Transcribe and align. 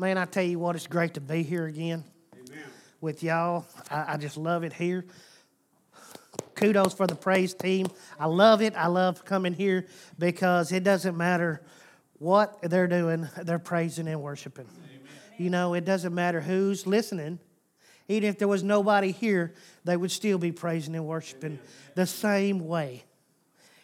Man, 0.00 0.16
I 0.16 0.24
tell 0.24 0.42
you 0.42 0.58
what, 0.58 0.76
it's 0.76 0.86
great 0.86 1.12
to 1.12 1.20
be 1.20 1.42
here 1.42 1.66
again 1.66 2.04
Amen. 2.32 2.64
with 3.02 3.22
y'all. 3.22 3.66
I, 3.90 4.14
I 4.14 4.16
just 4.16 4.38
love 4.38 4.64
it 4.64 4.72
here. 4.72 5.04
Kudos 6.54 6.94
for 6.94 7.06
the 7.06 7.14
praise 7.14 7.52
team. 7.52 7.86
I 8.18 8.24
love 8.24 8.62
it. 8.62 8.74
I 8.74 8.86
love 8.86 9.26
coming 9.26 9.52
here 9.52 9.88
because 10.18 10.72
it 10.72 10.84
doesn't 10.84 11.18
matter 11.18 11.60
what 12.18 12.62
they're 12.62 12.88
doing, 12.88 13.28
they're 13.42 13.58
praising 13.58 14.08
and 14.08 14.22
worshiping. 14.22 14.64
You 15.36 15.50
know, 15.50 15.74
it 15.74 15.84
doesn't 15.84 16.14
matter 16.14 16.40
who's 16.40 16.86
listening. 16.86 17.38
Even 18.08 18.30
if 18.30 18.38
there 18.38 18.48
was 18.48 18.62
nobody 18.62 19.12
here, 19.12 19.52
they 19.84 19.98
would 19.98 20.12
still 20.12 20.38
be 20.38 20.50
praising 20.50 20.94
and 20.94 21.06
worshiping 21.06 21.58
the 21.94 22.06
same 22.06 22.66
way. 22.66 23.04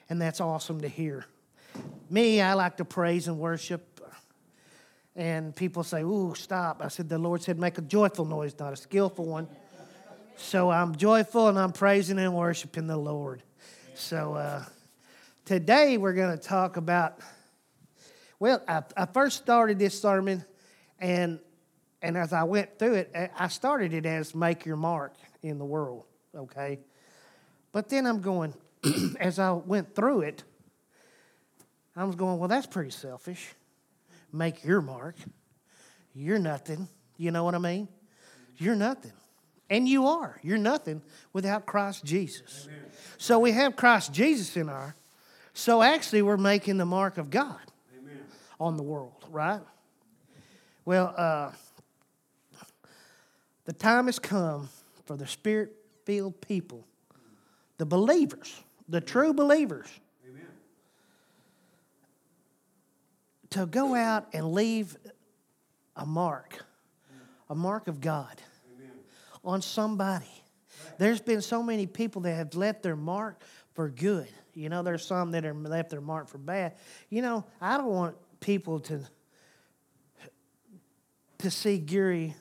And 0.09 0.19
that's 0.19 0.41
awesome 0.41 0.80
to 0.80 0.89
hear. 0.89 1.27
Me, 2.09 2.41
I 2.41 2.55
like 2.55 2.79
to 2.79 2.87
praise 2.87 3.29
and 3.29 3.39
worship. 3.39 3.96
And 5.17 5.57
people 5.57 5.83
say, 5.83 6.03
Ooh, 6.03 6.35
stop. 6.37 6.82
I 6.85 6.89
said, 6.89 7.09
The 7.09 7.19
Lord 7.19 7.43
said, 7.43 7.59
make 7.59 7.79
a 7.79 7.82
joyful 7.82 8.27
noise, 8.27 8.54
not 8.59 8.72
a 8.72 8.77
skillful 8.77 9.25
one. 9.25 9.49
So 10.36 10.71
I'm 10.71 10.95
joyful 10.95 11.49
and 11.49 11.59
I'm 11.59 11.73
praising 11.73 12.18
and 12.18 12.35
worshiping 12.35 12.86
the 12.86 12.99
Lord. 12.99 13.43
So 13.95 14.35
uh, 14.35 14.64
today 15.46 15.96
we're 15.96 16.13
going 16.13 16.37
to 16.37 16.43
talk 16.43 16.76
about. 16.76 17.18
Well, 18.39 18.63
I, 18.68 18.82
I 18.95 19.07
first 19.07 19.39
started 19.39 19.79
this 19.79 19.99
sermon, 19.99 20.45
and 20.99 21.40
and 22.03 22.18
as 22.18 22.35
I 22.35 22.43
went 22.43 22.79
through 22.79 22.95
it, 22.96 23.31
I 23.39 23.48
started 23.48 23.95
it 23.95 24.04
as 24.04 24.35
"Make 24.35 24.67
Your 24.67 24.76
Mark 24.76 25.14
in 25.43 25.59
the 25.59 25.64
World." 25.64 26.04
Okay, 26.35 26.81
but 27.73 27.89
then 27.89 28.07
I'm 28.07 28.21
going 28.21 28.53
as 29.18 29.39
I 29.39 29.53
went 29.53 29.95
through 29.95 30.21
it. 30.21 30.45
I 31.96 32.05
was 32.05 32.14
going, 32.14 32.39
well, 32.39 32.48
that's 32.48 32.67
pretty 32.67 32.91
selfish. 32.91 33.55
Make 34.36 34.64
your 34.64 34.83
mark. 34.83 35.17
You're 36.14 36.39
nothing. 36.39 36.89
You 37.17 37.31
know 37.31 37.45
what 37.45 37.55
I 37.55 37.58
mean? 37.58 37.89
You're 38.59 38.75
nothing. 38.75 39.12
And 39.70 39.89
you 39.89 40.06
are. 40.06 40.39
You're 40.42 40.59
nothing 40.59 41.03
without 41.33 41.67
Christ 41.67 42.05
Jesus. 42.05 42.69
Amen. 42.69 42.84
So 43.19 43.39
we 43.39 43.53
have 43.53 43.77
Christ 43.77 44.12
Jesus 44.12 44.57
in 44.57 44.69
our. 44.69 44.95
So 45.55 45.83
actually, 45.83 46.23
we're 46.23 46.37
making 46.37 46.77
the 46.77 46.84
mark 46.84 47.17
of 47.19 47.31
God 47.31 47.61
Amen. 47.98 48.20
on 48.61 48.77
the 48.77 48.83
world, 48.83 49.25
right? 49.31 49.61
Well, 50.84 51.14
uh, 51.17 51.51
the 53.64 53.73
time 53.73 54.07
has 54.07 54.19
come 54.19 54.69
for 55.07 55.17
the 55.17 55.27
spirit 55.27 55.73
filled 56.05 56.41
people, 56.41 56.87
the 57.79 57.87
believers, 57.87 58.62
the 58.89 59.01
true 59.01 59.33
believers, 59.33 59.89
to 63.57 63.65
go 63.65 63.95
out 63.95 64.27
and 64.35 64.53
leave 64.53 64.97
a 65.97 66.05
mark, 66.05 66.62
a 67.49 67.55
mark 67.55 67.89
of 67.89 68.03
God 68.03 68.43
Amen. 68.77 68.91
on 69.43 69.63
somebody. 69.63 70.27
There's 70.98 71.23
been 71.23 71.41
so 71.41 71.63
many 71.63 71.87
people 71.87 72.23
that 72.23 72.35
have 72.35 72.55
left 72.55 72.83
their 72.83 72.97
mark 72.97 73.41
for 73.73 73.89
good. 73.89 74.29
You 74.53 74.69
know, 74.69 74.83
there's 74.83 75.07
some 75.07 75.31
that 75.31 75.45
have 75.45 75.57
left 75.57 75.89
their 75.89 76.03
mark 76.03 76.29
for 76.29 76.37
bad. 76.37 76.75
You 77.09 77.23
know, 77.23 77.47
I 77.59 77.79
don't 77.79 77.87
want 77.87 78.17
people 78.41 78.81
to 78.81 79.01
to 81.39 81.51
see 81.51 81.79
Gary. 81.79 82.35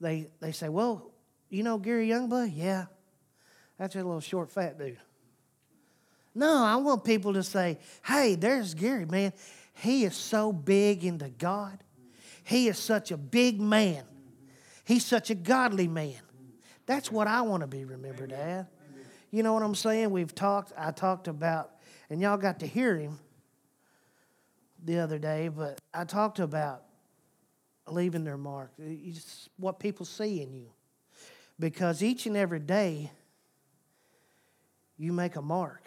They 0.00 0.28
they 0.38 0.52
say, 0.52 0.68
well, 0.68 1.10
you 1.48 1.64
know 1.64 1.78
Gary 1.78 2.08
Youngblood? 2.08 2.52
Yeah, 2.54 2.86
that's 3.76 3.96
a 3.96 3.98
little 3.98 4.20
short, 4.20 4.52
fat 4.52 4.78
dude. 4.78 4.98
No, 6.32 6.64
I 6.64 6.76
want 6.76 7.02
people 7.02 7.34
to 7.34 7.42
say, 7.42 7.80
hey, 8.04 8.36
there's 8.36 8.74
Gary, 8.74 9.04
man. 9.04 9.32
He 9.80 10.04
is 10.04 10.16
so 10.16 10.52
big 10.52 11.04
into 11.04 11.28
God. 11.28 11.78
He 12.42 12.68
is 12.68 12.78
such 12.78 13.10
a 13.10 13.16
big 13.16 13.60
man. 13.60 14.04
He's 14.84 15.04
such 15.04 15.30
a 15.30 15.34
godly 15.34 15.86
man. 15.86 16.20
That's 16.86 17.12
what 17.12 17.28
I 17.28 17.42
want 17.42 17.60
to 17.60 17.66
be 17.66 17.84
remembered 17.84 18.32
as. 18.32 18.66
You 19.30 19.42
know 19.42 19.52
what 19.52 19.62
I'm 19.62 19.74
saying? 19.74 20.10
We've 20.10 20.34
talked, 20.34 20.72
I 20.76 20.90
talked 20.90 21.28
about, 21.28 21.70
and 22.10 22.20
y'all 22.20 22.38
got 22.38 22.60
to 22.60 22.66
hear 22.66 22.96
him 22.96 23.18
the 24.84 24.98
other 24.98 25.18
day, 25.18 25.48
but 25.48 25.78
I 25.92 26.04
talked 26.04 26.38
about 26.38 26.84
leaving 27.86 28.24
their 28.24 28.38
mark. 28.38 28.72
It's 28.78 29.48
what 29.58 29.78
people 29.78 30.06
see 30.06 30.42
in 30.42 30.54
you. 30.54 30.70
Because 31.60 32.02
each 32.02 32.26
and 32.26 32.36
every 32.36 32.60
day, 32.60 33.10
you 34.96 35.12
make 35.12 35.36
a 35.36 35.42
mark. 35.42 35.84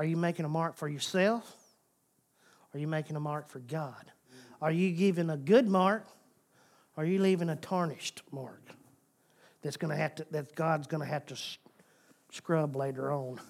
Are 0.00 0.04
you 0.04 0.16
making 0.16 0.46
a 0.46 0.48
mark 0.48 0.78
for 0.78 0.88
yourself? 0.88 1.54
Are 2.72 2.78
you 2.78 2.86
making 2.86 3.16
a 3.16 3.20
mark 3.20 3.50
for 3.50 3.58
God? 3.58 4.10
Are 4.62 4.72
you 4.72 4.92
giving 4.92 5.28
a 5.28 5.36
good 5.36 5.68
mark? 5.68 6.06
Or 6.96 7.02
are 7.02 7.06
you 7.06 7.20
leaving 7.20 7.50
a 7.50 7.56
tarnished 7.56 8.22
mark 8.32 8.62
that's 9.60 9.76
going 9.76 9.90
to 9.90 10.00
have 10.00 10.14
to 10.14 10.26
that 10.30 10.54
God's 10.54 10.86
going 10.86 11.02
to 11.02 11.06
have 11.06 11.26
to 11.26 11.36
scrub 12.32 12.76
later 12.76 13.12
on? 13.12 13.40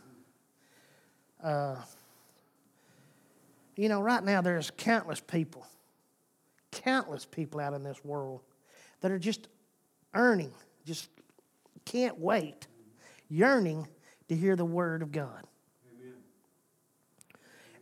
Uh, 1.40 1.76
you 3.76 3.88
know, 3.88 4.00
right 4.00 4.24
now 4.24 4.40
there's 4.40 4.72
countless 4.76 5.20
people, 5.20 5.64
countless 6.72 7.26
people 7.26 7.60
out 7.60 7.74
in 7.74 7.84
this 7.84 8.04
world 8.04 8.40
that 9.02 9.12
are 9.12 9.20
just 9.20 9.46
earning, 10.14 10.52
just 10.84 11.10
can't 11.84 12.18
wait, 12.18 12.66
yearning 13.28 13.86
to 14.26 14.34
hear 14.34 14.56
the 14.56 14.64
word 14.64 15.02
of 15.02 15.12
God. 15.12 15.46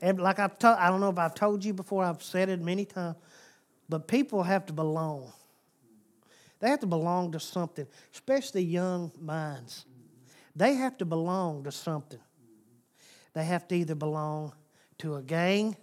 Like 0.00 0.38
I've 0.38 0.59
told, 0.59 0.76
I 0.78 0.91
don't 0.91 1.00
know 1.00 1.10
if 1.10 1.19
I've 1.19 1.34
told 1.34 1.64
you 1.64 1.72
before, 1.72 2.04
I've 2.04 2.22
said 2.22 2.48
it 2.48 2.60
many 2.60 2.84
times, 2.84 3.16
but 3.88 4.06
people 4.06 4.42
have 4.42 4.66
to 4.66 4.72
belong. 4.72 5.32
They 6.60 6.70
have 6.70 6.81
to 6.81 6.86
belong 6.86 7.32
to 7.32 7.41
something, 7.41 7.86
especially 8.12 8.62
young 8.62 9.12
minds. 9.20 9.84
They 10.56 10.75
have 10.75 10.98
to 10.98 11.04
belong 11.04 11.64
to 11.64 11.72
something. 11.72 12.19
They 13.32 13.44
have 13.44 13.69
to 13.69 13.76
either 13.76 13.94
belong 13.94 14.53
to 14.98 15.16
a 15.16 15.22
gang, 15.22 15.76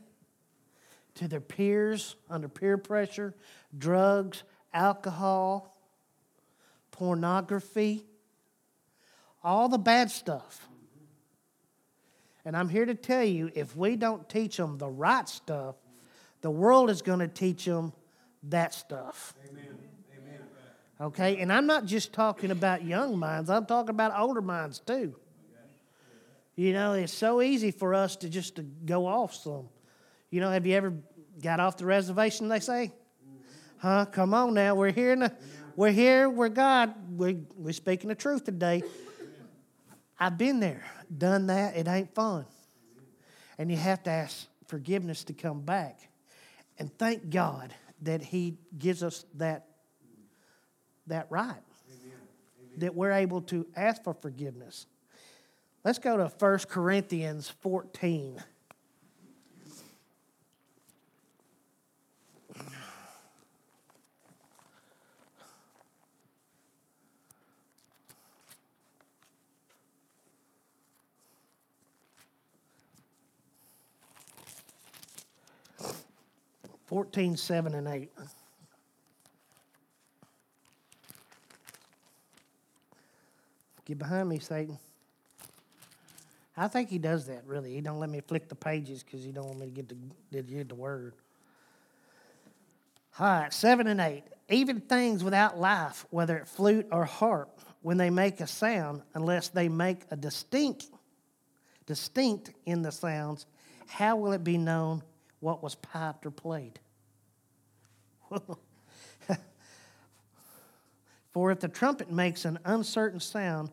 to 1.16 1.28
their 1.28 1.40
peers 1.40 2.16
under 2.30 2.50
peer 2.50 2.78
pressure, 2.78 3.34
drugs, 3.78 4.44
alcohol, 4.74 5.74
pornography, 6.92 8.06
all 9.44 9.70
the 9.70 9.78
bad 9.78 10.12
stuff. 10.12 10.68
And 12.46 12.56
I'm 12.56 12.70
here 12.70 12.86
to 12.86 12.94
tell 12.94 13.24
you 13.24 13.52
if 13.56 13.76
we 13.76 13.96
don't 13.96 14.30
teach 14.30 14.58
them 14.58 14.78
the 14.78 14.88
right 14.88 15.28
stuff, 15.28 15.76
the 16.42 16.52
world 16.52 16.92
is 16.92 17.02
going 17.02 17.20
to 17.20 17.28
teach 17.28 17.66
them 17.66 17.92
that 18.44 18.74
stuff. 18.74 19.34
Amen. 19.50 19.78
Amen. 20.16 20.40
Okay? 21.02 21.38
And 21.40 21.52
I'm 21.52 21.66
not 21.66 21.86
just 21.86 22.14
talking 22.14 22.52
about 22.52 22.86
young 22.86 23.18
minds, 23.18 23.50
I'm 23.50 23.66
talking 23.66 23.90
about 23.90 24.18
older 24.18 24.42
minds 24.42 24.80
too. 24.80 25.16
You 26.56 26.72
know, 26.72 26.94
it's 26.94 27.12
so 27.12 27.42
easy 27.42 27.72
for 27.72 27.94
us 27.94 28.16
to 28.18 28.30
just 28.30 28.56
to 28.56 28.62
go 28.62 29.08
off 29.08 29.34
some. 29.34 29.68
You 30.30 30.40
know, 30.40 30.50
have 30.52 30.66
you 30.66 30.76
ever 30.76 30.94
got 31.42 31.60
off 31.60 31.78
the 31.78 31.86
reservation, 31.86 32.48
they 32.48 32.62
say? 32.62 32.94
Huh? 33.78 34.06
Come 34.06 34.34
on 34.34 34.54
now. 34.54 34.74
We're 34.74 34.92
here 34.92 35.12
in 35.12 35.20
the, 35.20 35.34
we're 35.76 35.92
here, 35.92 36.30
we're 36.30 36.50
God. 36.50 36.94
We, 37.18 37.40
we're 37.58 37.74
speaking 37.74 38.08
the 38.08 38.16
truth 38.16 38.46
today. 38.46 38.84
I've 40.20 40.38
been 40.38 40.59
there, 40.59 40.84
done 41.16 41.48
that. 41.48 41.76
It 41.76 41.88
ain't 41.88 42.14
fun. 42.14 42.46
And 43.58 43.70
you 43.70 43.78
have 43.78 44.03
to 44.03 44.09
ask 44.09 44.48
forgiveness 44.68 45.24
to 45.26 45.34
come 45.34 45.62
back. 45.62 46.09
And 46.78 46.96
thank 46.98 47.30
God 47.30 47.74
that 48.02 48.22
He 48.22 48.58
gives 48.78 49.03
us 49.03 49.26
that, 49.36 49.68
that 51.08 51.28
right, 51.30 51.50
Amen. 51.50 52.18
that 52.78 52.96
we're 52.96 53.12
able 53.12 53.42
to 53.44 53.66
ask 53.76 54.03
for 54.03 54.14
forgiveness. 54.14 54.88
Let's 55.84 56.00
go 56.00 56.18
to 56.18 56.32
1 56.40 56.59
Corinthians 56.70 57.50
14. 57.62 58.44
Fourteen, 76.85 77.35
seven, 77.35 77.73
and 77.73 77.87
eight. 77.87 78.11
Get 83.85 83.99
behind 83.99 84.29
me, 84.29 84.40
Satan. 84.40 84.79
I 86.58 86.67
think 86.67 86.90
he 86.90 86.97
does 86.97 87.28
that, 87.28 87.46
really. 87.46 87.73
He 87.73 87.82
don't 87.82 87.99
let 87.99 88.09
me 88.09 88.22
flick 88.22 88.49
the 88.49 88.55
pages 88.55 89.03
because 89.03 89.23
he 89.23 89.32
don't 89.32 89.46
want 89.46 89.59
me 89.59 89.66
to 89.66 89.72
get 89.72 89.90
the, 89.90 90.41
get 90.41 90.70
the 90.70 90.76
word. 90.76 91.14
All 93.20 93.28
right, 93.28 93.53
seven 93.53 93.88
and 93.88 93.99
eight. 93.99 94.23
Even 94.49 94.79
things 94.79 95.23
without 95.23 95.59
life, 95.59 96.05
whether 96.11 96.38
it 96.38 96.47
flute 96.47 96.88
or 96.91 97.05
harp, 97.05 97.59
when 97.81 97.97
they 97.97 98.09
make 98.09 98.40
a 98.40 98.47
sound, 98.47 99.02
unless 99.14 99.49
they 99.49 99.70
make 99.70 100.02
a 100.11 100.16
distinct, 100.16 100.88
distinct 101.85 102.52
in 102.66 102.81
the 102.81 102.91
sounds, 102.91 103.46
how 103.88 104.16
will 104.16 104.31
it 104.31 104.43
be 104.43 104.58
known 104.58 105.03
what 105.40 105.61
was 105.64 105.76
piped 105.76 106.26
or 106.26 106.32
played? 106.32 106.79
For 111.35 111.52
if 111.52 111.59
the 111.59 111.67
trumpet 111.67 112.09
makes 112.09 112.46
an 112.46 112.59
uncertain 112.64 113.20
sound, 113.20 113.70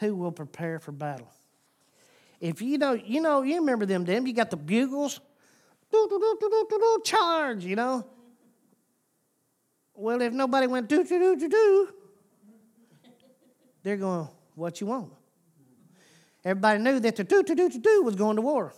who 0.00 0.16
will 0.16 0.32
prepare 0.32 0.78
for 0.78 0.90
battle? 0.90 1.30
If 2.40 2.62
you 2.62 2.78
know, 2.78 2.94
you 2.94 3.20
know, 3.20 3.42
you 3.42 3.56
remember 3.56 3.84
them, 3.84 4.06
them. 4.06 4.26
You 4.26 4.32
got 4.32 4.50
the 4.50 4.56
bugles, 4.56 5.20
charge, 7.04 7.62
you 7.62 7.76
know. 7.76 8.06
Well, 9.94 10.22
if 10.22 10.32
nobody 10.32 10.66
went 10.66 10.88
do 10.88 11.04
do 11.04 11.18
do 11.18 11.36
do 11.36 11.48
do, 11.50 11.88
they're 13.82 13.98
going, 13.98 14.28
what 14.54 14.80
you 14.80 14.86
want? 14.86 15.12
Everybody 16.42 16.78
knew 16.82 17.00
that 17.00 17.16
the 17.16 17.24
do 17.24 17.42
do 17.42 17.54
do 17.54 17.68
do 17.68 17.80
do 17.80 18.02
was 18.02 18.14
going 18.14 18.36
to 18.36 18.42
war. 18.42 18.72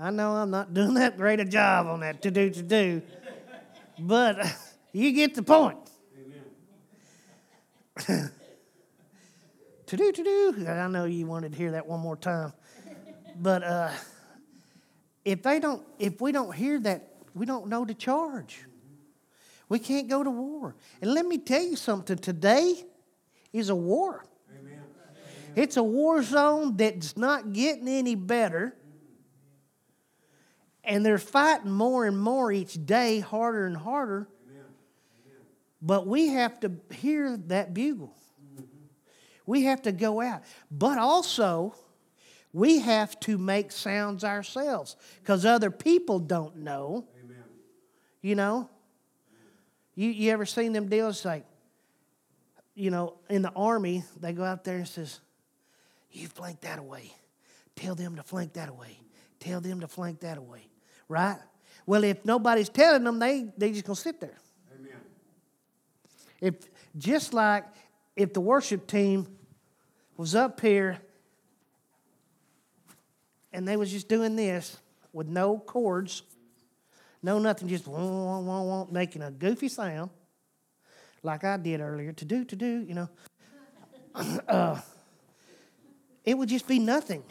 I 0.00 0.10
know 0.10 0.32
I'm 0.32 0.50
not 0.50 0.72
doing 0.72 0.94
that 0.94 1.16
great 1.16 1.40
a 1.40 1.44
job 1.44 1.88
on 1.88 2.00
that 2.00 2.22
to 2.22 2.30
do 2.30 2.50
to 2.50 2.62
do, 2.62 3.02
but 3.98 4.38
you 4.92 5.10
get 5.12 5.34
the 5.34 5.42
point. 5.42 5.78
to 8.06 8.30
do 9.96 10.12
to 10.12 10.22
do. 10.22 10.66
I 10.68 10.86
know 10.86 11.04
you 11.04 11.26
wanted 11.26 11.50
to 11.52 11.58
hear 11.58 11.72
that 11.72 11.84
one 11.86 11.98
more 11.98 12.16
time, 12.16 12.52
but 13.40 13.64
uh, 13.64 13.90
if 15.24 15.42
they 15.42 15.58
don't, 15.58 15.84
if 15.98 16.20
we 16.20 16.30
don't 16.30 16.54
hear 16.54 16.78
that, 16.80 17.14
we 17.34 17.44
don't 17.44 17.66
know 17.66 17.84
the 17.84 17.94
charge. 17.94 18.64
We 19.68 19.80
can't 19.80 20.08
go 20.08 20.22
to 20.22 20.30
war. 20.30 20.76
And 21.02 21.12
let 21.12 21.26
me 21.26 21.38
tell 21.38 21.62
you 21.62 21.74
something. 21.74 22.16
Today 22.16 22.84
is 23.52 23.68
a 23.68 23.74
war. 23.76 24.24
Amen. 24.58 24.80
It's 25.56 25.76
a 25.76 25.82
war 25.82 26.22
zone 26.22 26.76
that's 26.76 27.16
not 27.16 27.52
getting 27.52 27.88
any 27.88 28.14
better. 28.14 28.77
And 30.88 31.04
they're 31.04 31.18
fighting 31.18 31.70
more 31.70 32.06
and 32.06 32.18
more 32.18 32.50
each 32.50 32.84
day, 32.84 33.20
harder 33.20 33.66
and 33.66 33.76
harder. 33.76 34.26
But 35.80 36.06
we 36.06 36.28
have 36.28 36.58
to 36.60 36.72
hear 36.92 37.36
that 37.46 37.72
bugle. 37.72 38.14
We 39.46 39.62
have 39.62 39.82
to 39.82 39.92
go 39.92 40.20
out. 40.20 40.42
But 40.70 40.98
also, 40.98 41.74
we 42.52 42.80
have 42.80 43.18
to 43.20 43.38
make 43.38 43.70
sounds 43.70 44.24
ourselves 44.24 44.96
because 45.20 45.46
other 45.46 45.70
people 45.70 46.18
don't 46.18 46.56
know. 46.56 47.06
Amen. 47.24 47.44
You 48.20 48.34
know? 48.34 48.70
You, 49.94 50.10
you 50.10 50.32
ever 50.32 50.46
seen 50.46 50.72
them 50.72 50.88
deal? 50.88 51.06
deals 51.06 51.24
like, 51.24 51.44
you 52.74 52.90
know, 52.90 53.14
in 53.28 53.42
the 53.42 53.50
army, 53.50 54.04
they 54.20 54.32
go 54.32 54.44
out 54.44 54.64
there 54.64 54.76
and 54.76 54.86
says, 54.86 55.20
you 56.12 56.28
flank 56.28 56.60
that 56.60 56.78
away. 56.78 57.12
Tell 57.74 57.94
them 57.94 58.16
to 58.16 58.22
flank 58.22 58.52
that 58.54 58.68
away. 58.68 59.00
Tell 59.40 59.60
them 59.60 59.80
to 59.80 59.88
flank 59.88 60.20
that 60.20 60.38
away. 60.38 60.67
Right? 61.08 61.38
Well, 61.86 62.04
if 62.04 62.24
nobody's 62.24 62.68
telling 62.68 63.04
them, 63.04 63.18
they 63.18 63.46
they 63.56 63.72
just 63.72 63.84
gonna 63.84 63.96
sit 63.96 64.20
there. 64.20 64.38
Amen. 64.78 64.92
If 66.40 66.54
just 66.96 67.32
like 67.32 67.64
if 68.14 68.32
the 68.34 68.40
worship 68.40 68.86
team 68.86 69.26
was 70.16 70.34
up 70.34 70.60
here 70.60 70.98
and 73.52 73.66
they 73.66 73.76
was 73.76 73.90
just 73.90 74.08
doing 74.08 74.36
this 74.36 74.76
with 75.12 75.28
no 75.28 75.58
chords, 75.58 76.22
no 77.22 77.38
nothing, 77.38 77.68
just 77.68 77.86
wah, 77.86 77.98
wah, 77.98 78.40
wah, 78.40 78.62
wah, 78.62 78.86
making 78.90 79.22
a 79.22 79.30
goofy 79.30 79.68
sound, 79.68 80.10
like 81.22 81.44
I 81.44 81.56
did 81.56 81.80
earlier, 81.80 82.12
to 82.12 82.24
do, 82.24 82.44
to 82.44 82.56
do, 82.56 82.84
you 82.86 82.94
know, 82.94 83.08
uh, 84.48 84.80
it 86.24 86.36
would 86.36 86.48
just 86.48 86.66
be 86.66 86.78
nothing. 86.78 87.22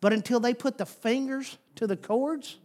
But 0.00 0.12
until 0.12 0.40
they 0.40 0.52
put 0.52 0.78
the 0.78 0.86
fingers 0.86 1.58
to 1.76 1.86
the 1.86 1.96
chords 1.96 2.56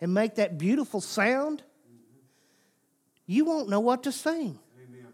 and 0.00 0.12
make 0.12 0.36
that 0.36 0.58
beautiful 0.58 1.00
sound, 1.00 1.62
you 3.26 3.44
won't 3.44 3.68
know 3.68 3.80
what 3.80 4.02
to 4.04 4.12
sing. 4.12 4.58
Amen. 4.82 5.06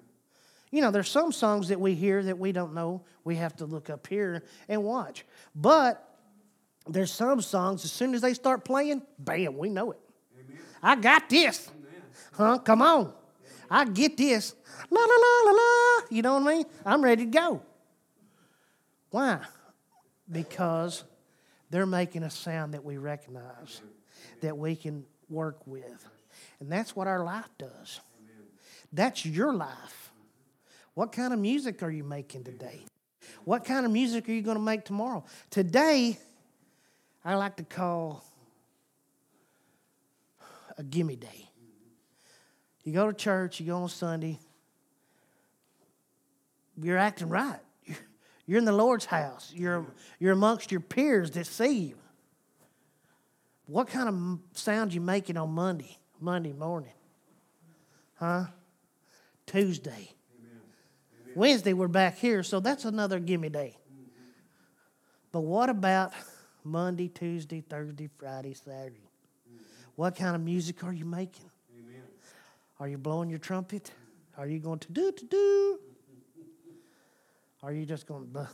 You 0.71 0.83
know, 0.83 0.91
there's 0.91 1.09
some 1.09 1.33
songs 1.33 1.69
that 1.69 1.81
we 1.81 1.95
hear 1.95 2.23
that 2.23 2.39
we 2.39 2.53
don't 2.53 2.75
know. 2.75 3.03
We 3.25 3.37
have 3.37 3.57
to 3.57 3.67
look 3.67 3.91
up 3.91 4.07
here 4.07 4.43
and 4.69 4.83
watch. 4.83 5.25
But 5.55 6.07
there's 6.89 7.13
some 7.13 7.41
songs, 7.41 7.85
as 7.85 7.93
soon 7.93 8.15
as 8.15 8.21
they 8.21 8.35
start 8.35 8.65
playing, 8.65 9.03
bam, 9.19 9.57
we 9.57 9.69
know 9.69 9.93
it. 9.93 10.01
Amen. 10.35 10.59
I 10.83 10.97
got 10.97 11.29
this. 11.29 11.71
Amen. 11.71 12.03
Huh? 12.33 12.59
Come 12.59 12.83
on. 12.83 13.13
I 13.71 13.85
get 13.85 14.17
this. 14.17 14.55
La 14.91 15.01
la 15.01 15.07
la 15.07 15.43
la 15.45 15.53
la. 15.53 16.07
You 16.11 16.23
know 16.23 16.35
what 16.35 16.43
I 16.43 16.55
mean? 16.55 16.65
I'm 16.85 17.03
ready 17.03 17.25
to 17.25 17.31
go. 17.31 17.63
Why? 19.11 19.41
Because 20.31 21.05
they're 21.71 21.87
making 21.87 22.25
a 22.25 22.31
sound 22.31 22.75
that 22.75 22.85
we 22.85 22.97
recognize, 22.97 23.81
that 24.41 24.57
we 24.57 24.77
can 24.77 25.05
work 25.29 25.67
with. 25.67 26.09
And 26.61 26.71
that's 26.71 26.95
what 26.95 27.07
our 27.07 27.25
life 27.25 27.49
does. 27.59 28.01
That's 28.93 29.25
your 29.25 29.53
life. 29.53 30.11
What 30.95 31.13
kind 31.13 31.33
of 31.33 31.39
music 31.39 31.83
are 31.83 31.91
you 31.91 32.05
making 32.05 32.45
today? 32.45 32.81
What 33.45 33.65
kind 33.65 33.87
of 33.87 33.93
music 33.93 34.29
are 34.29 34.33
you 34.33 34.43
going 34.43 34.57
to 34.57 34.63
make 34.63 34.85
tomorrow? 34.85 35.25
Today, 35.51 36.19
I 37.25 37.37
like 37.37 37.57
to 37.57 37.63
call 37.63 38.25
a 40.77 40.83
gimme 40.83 41.17
day. 41.17 41.49
You 42.85 42.93
go 42.93 43.07
to 43.07 43.13
church, 43.13 43.61
you 43.61 43.67
go 43.67 43.77
on 43.83 43.89
Sunday, 43.89 44.39
you're 46.83 46.99
acting 46.99 47.29
right. 47.29 47.61
You're- 48.47 48.59
in 48.59 48.65
the 48.65 48.73
Lord's 48.73 49.05
house. 49.05 49.53
You're, 49.55 49.87
you're 50.19 50.33
amongst 50.33 50.73
your 50.73 50.81
peers 50.81 51.31
that 51.33 51.47
see 51.47 51.73
you. 51.73 51.95
What 53.71 53.87
kind 53.87 54.09
of 54.09 54.59
sound 54.59 54.93
you 54.93 55.01
making 55.01 55.37
on 55.37 55.51
Monday, 55.51 55.97
Monday 56.19 56.53
morning? 56.53 56.91
Huh? 58.15 58.47
Tuesday. 59.47 60.11
Wednesday, 61.37 61.73
we're 61.73 61.87
back 61.87 62.19
here, 62.19 62.43
so 62.43 62.59
that's 62.59 62.85
another 62.85 63.21
gimme 63.21 63.49
day. 63.49 63.77
But 65.31 65.43
what 65.43 65.71
about 65.71 66.13
Monday, 66.65 67.07
Tuesday, 67.07 67.61
Thursday, 67.61 68.11
Friday, 68.19 68.55
Saturday? 68.55 69.09
What 69.95 70.17
kind 70.17 70.35
of 70.35 70.43
music 70.43 70.83
are 70.83 70.93
you 70.93 71.05
making? 71.05 71.49
Amen. 71.79 72.03
Are 72.81 72.89
you 72.89 72.99
blowing 72.99 73.31
your 73.31 73.39
trumpet? 73.39 73.93
Are 74.37 74.49
you 74.49 74.59
going 74.59 74.81
to 74.81 74.91
do 74.91 75.13
to 75.13 75.25
do? 75.27 75.79
Are 77.63 77.73
you 77.73 77.87
just 77.87 78.05
going? 78.09 78.27
"Buh, 78.27 78.47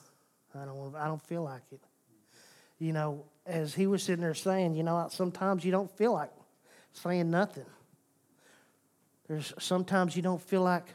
I 0.54 0.66
don't. 0.66 0.76
want- 0.76 0.96
I 0.96 1.06
don't 1.06 1.22
feel 1.22 1.44
like 1.44 1.62
it. 1.72 1.80
You 2.78 2.92
know, 2.92 3.24
as 3.46 3.74
he 3.74 3.86
was 3.86 4.02
sitting 4.02 4.22
there 4.22 4.34
saying, 4.34 4.74
you 4.74 4.82
know, 4.82 5.08
sometimes 5.10 5.64
you 5.64 5.72
don't 5.72 5.90
feel 5.96 6.12
like 6.12 6.30
saying 6.92 7.30
nothing. 7.30 7.66
There's 9.28 9.52
sometimes 9.58 10.16
you 10.16 10.22
don't 10.22 10.40
feel 10.42 10.62
like 10.62 10.86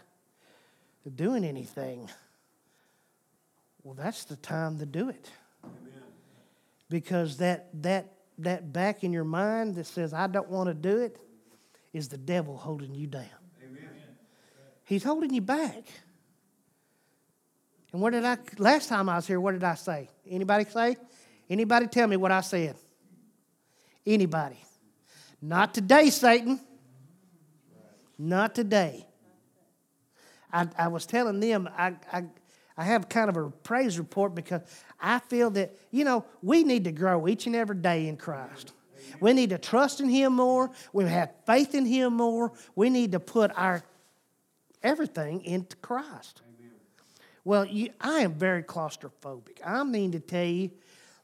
doing 1.15 1.43
anything. 1.43 2.09
Well, 3.83 3.95
that's 3.95 4.25
the 4.25 4.35
time 4.35 4.77
to 4.79 4.85
do 4.85 5.09
it 5.09 5.29
Amen. 5.63 6.03
because 6.89 7.37
that 7.37 7.69
that 7.81 8.13
that 8.37 8.71
back 8.71 9.03
in 9.03 9.11
your 9.11 9.23
mind 9.23 9.75
that 9.75 9.87
says 9.87 10.13
I 10.13 10.27
don't 10.27 10.49
want 10.49 10.67
to 10.67 10.73
do 10.73 10.97
it 10.97 11.17
is 11.91 12.07
the 12.07 12.17
devil 12.17 12.55
holding 12.57 12.93
you 12.93 13.07
down. 13.07 13.25
Amen. 13.63 13.89
He's 14.85 15.03
holding 15.03 15.33
you 15.33 15.41
back. 15.41 15.87
And 17.91 18.01
what 18.01 18.13
did 18.13 18.23
I 18.23 18.37
last 18.57 18.87
time 18.87 19.09
I 19.09 19.15
was 19.15 19.27
here? 19.27 19.41
What 19.41 19.53
did 19.53 19.63
I 19.63 19.75
say? 19.75 20.09
Anybody 20.29 20.65
say? 20.65 20.95
Anybody 21.51 21.87
tell 21.87 22.07
me 22.07 22.15
what 22.15 22.31
I 22.31 22.39
said? 22.39 22.77
Anybody? 24.05 24.57
Not 25.41 25.73
today, 25.73 26.09
Satan. 26.09 26.61
Not 28.17 28.55
today. 28.55 29.05
I, 30.53 30.69
I 30.77 30.87
was 30.87 31.05
telling 31.05 31.41
them 31.41 31.67
I, 31.77 31.95
I, 32.11 32.23
I 32.77 32.83
have 32.85 33.09
kind 33.09 33.29
of 33.29 33.35
a 33.35 33.49
praise 33.49 33.99
report 33.99 34.33
because 34.33 34.61
I 34.97 35.19
feel 35.19 35.49
that, 35.51 35.75
you 35.91 36.05
know, 36.05 36.23
we 36.41 36.63
need 36.63 36.85
to 36.85 36.93
grow 36.93 37.27
each 37.27 37.47
and 37.47 37.55
every 37.55 37.75
day 37.75 38.07
in 38.07 38.15
Christ. 38.15 38.71
We 39.19 39.33
need 39.33 39.49
to 39.49 39.57
trust 39.57 39.99
in 39.99 40.07
Him 40.07 40.33
more. 40.33 40.71
We 40.93 41.03
have 41.03 41.33
faith 41.45 41.75
in 41.75 41.85
Him 41.85 42.13
more. 42.13 42.53
We 42.75 42.89
need 42.89 43.11
to 43.11 43.19
put 43.19 43.51
our 43.57 43.83
everything 44.81 45.43
into 45.43 45.75
Christ. 45.77 46.43
Well, 47.43 47.65
you, 47.65 47.89
I 47.99 48.19
am 48.19 48.35
very 48.35 48.63
claustrophobic. 48.63 49.57
I 49.65 49.83
mean 49.83 50.13
to 50.13 50.19
tell 50.19 50.45
you, 50.45 50.71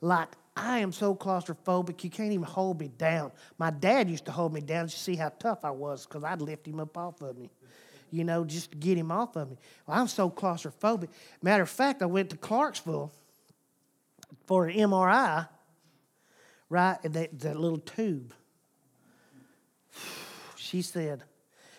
like, 0.01 0.29
I 0.55 0.79
am 0.79 0.91
so 0.91 1.13
claustrophobic, 1.13 2.03
you 2.03 2.09
can't 2.09 2.31
even 2.31 2.45
hold 2.45 2.79
me 2.79 2.87
down. 2.87 3.31
My 3.57 3.69
dad 3.69 4.09
used 4.09 4.25
to 4.25 4.31
hold 4.31 4.53
me 4.53 4.61
down 4.61 4.87
to 4.87 4.97
see 4.97 5.15
how 5.15 5.29
tough 5.29 5.63
I 5.63 5.71
was 5.71 6.05
because 6.05 6.23
I'd 6.23 6.41
lift 6.41 6.67
him 6.67 6.79
up 6.79 6.97
off 6.97 7.21
of 7.21 7.37
me, 7.37 7.51
you 8.11 8.23
know, 8.23 8.43
just 8.43 8.71
to 8.71 8.77
get 8.77 8.97
him 8.97 9.11
off 9.11 9.35
of 9.35 9.51
me. 9.51 9.57
Well, 9.85 9.99
I'm 9.99 10.07
so 10.07 10.29
claustrophobic. 10.29 11.09
Matter 11.41 11.63
of 11.63 11.69
fact, 11.69 12.01
I 12.01 12.07
went 12.07 12.31
to 12.31 12.37
Clarksville 12.37 13.11
for 14.45 14.65
an 14.65 14.77
MRI, 14.77 15.47
right? 16.69 16.97
And 17.03 17.13
that, 17.13 17.39
that 17.39 17.59
little 17.59 17.79
tube. 17.79 18.33
She 20.59 20.81
said, 20.81 21.23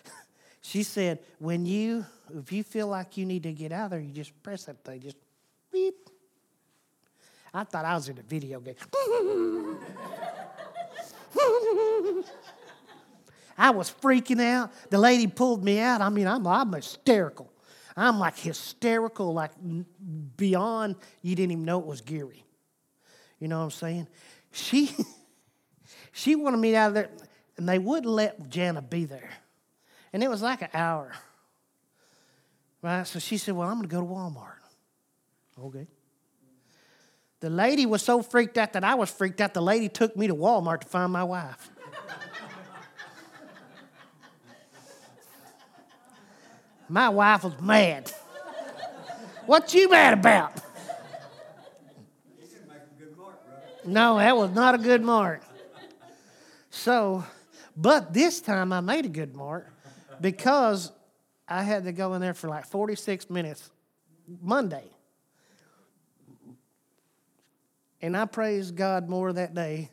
she 0.61 0.81
said, 0.81 1.19
when 1.37 1.67
you, 1.67 2.07
if 2.35 2.51
you 2.51 2.63
feel 2.63 2.87
like 2.87 3.17
you 3.17 3.25
need 3.25 3.43
to 3.43 3.53
get 3.53 3.71
out 3.71 3.85
of 3.85 3.91
there, 3.91 3.99
you 3.99 4.11
just 4.11 4.41
press 4.41 4.63
that 4.65 4.83
thing, 4.83 5.01
just 5.01 5.17
beep. 5.71 6.08
I 7.53 7.63
thought 7.63 7.85
I 7.85 7.95
was 7.95 8.09
in 8.09 8.17
a 8.17 8.21
video 8.21 8.59
game. 8.59 8.75
I 13.57 13.71
was 13.71 13.93
freaking 14.01 14.41
out. 14.41 14.71
The 14.89 14.97
lady 14.97 15.27
pulled 15.27 15.63
me 15.63 15.79
out. 15.79 16.01
I 16.01 16.09
mean, 16.09 16.27
I'm, 16.27 16.45
I'm 16.47 16.71
hysterical. 16.71 17.51
I'm 17.97 18.17
like 18.17 18.37
hysterical, 18.37 19.33
like 19.33 19.51
beyond, 20.37 20.95
you 21.21 21.35
didn't 21.35 21.51
even 21.51 21.65
know 21.65 21.79
it 21.79 21.85
was 21.85 21.99
Geary. 21.99 22.45
You 23.39 23.49
know 23.49 23.57
what 23.57 23.65
I'm 23.65 23.71
saying? 23.71 24.07
She, 24.51 24.95
she 26.13 26.35
wanted 26.35 26.57
me 26.57 26.75
out 26.75 26.89
of 26.89 26.93
there, 26.93 27.09
and 27.57 27.67
they 27.67 27.79
wouldn't 27.79 28.11
let 28.11 28.49
Jana 28.49 28.81
be 28.81 29.03
there. 29.03 29.29
And 30.13 30.23
it 30.23 30.29
was 30.29 30.41
like 30.41 30.61
an 30.61 30.69
hour. 30.73 31.11
Right? 32.81 33.05
So 33.05 33.19
she 33.19 33.37
said, 33.37 33.55
Well, 33.55 33.67
I'm 33.67 33.75
going 33.75 33.89
to 33.89 33.93
go 33.93 34.01
to 34.01 34.07
Walmart. 34.07 34.53
Okay. 35.61 35.87
The 37.41 37.49
lady 37.49 37.85
was 37.85 38.03
so 38.03 38.21
freaked 38.21 38.57
out 38.57 38.73
that 38.73 38.83
I 38.83 38.95
was 38.95 39.09
freaked 39.09 39.39
out. 39.39 39.53
The 39.53 39.61
lady 39.61 39.87
took 39.87 40.17
me 40.17 40.27
to 40.27 40.35
Walmart 40.35 40.81
to 40.81 40.87
find 40.87 41.11
my 41.11 41.23
wife. 41.23 41.69
my 46.89 47.07
wife 47.07 47.43
was 47.45 47.59
mad. 47.61 48.11
what 49.45 49.73
you 49.73 49.89
mad 49.89 50.15
about? 50.15 50.61
No, 53.85 54.17
that 54.17 54.35
was 54.35 54.51
not 54.51 54.75
a 54.75 54.77
good 54.77 55.01
mark. 55.01 55.41
So, 56.69 57.23
but 57.75 58.13
this 58.13 58.41
time 58.41 58.73
I 58.73 58.81
made 58.81 59.05
a 59.05 59.09
good 59.09 59.33
mark 59.33 59.71
because 60.19 60.91
I 61.47 61.63
had 61.63 61.85
to 61.85 61.93
go 61.93 62.13
in 62.13 62.21
there 62.21 62.33
for 62.33 62.49
like 62.49 62.65
46 62.65 63.29
minutes 63.29 63.71
Monday. 64.41 64.91
And 68.01 68.15
I 68.15 68.25
praised 68.25 68.75
God 68.75 69.09
more 69.09 69.33
that 69.33 69.53
day 69.53 69.89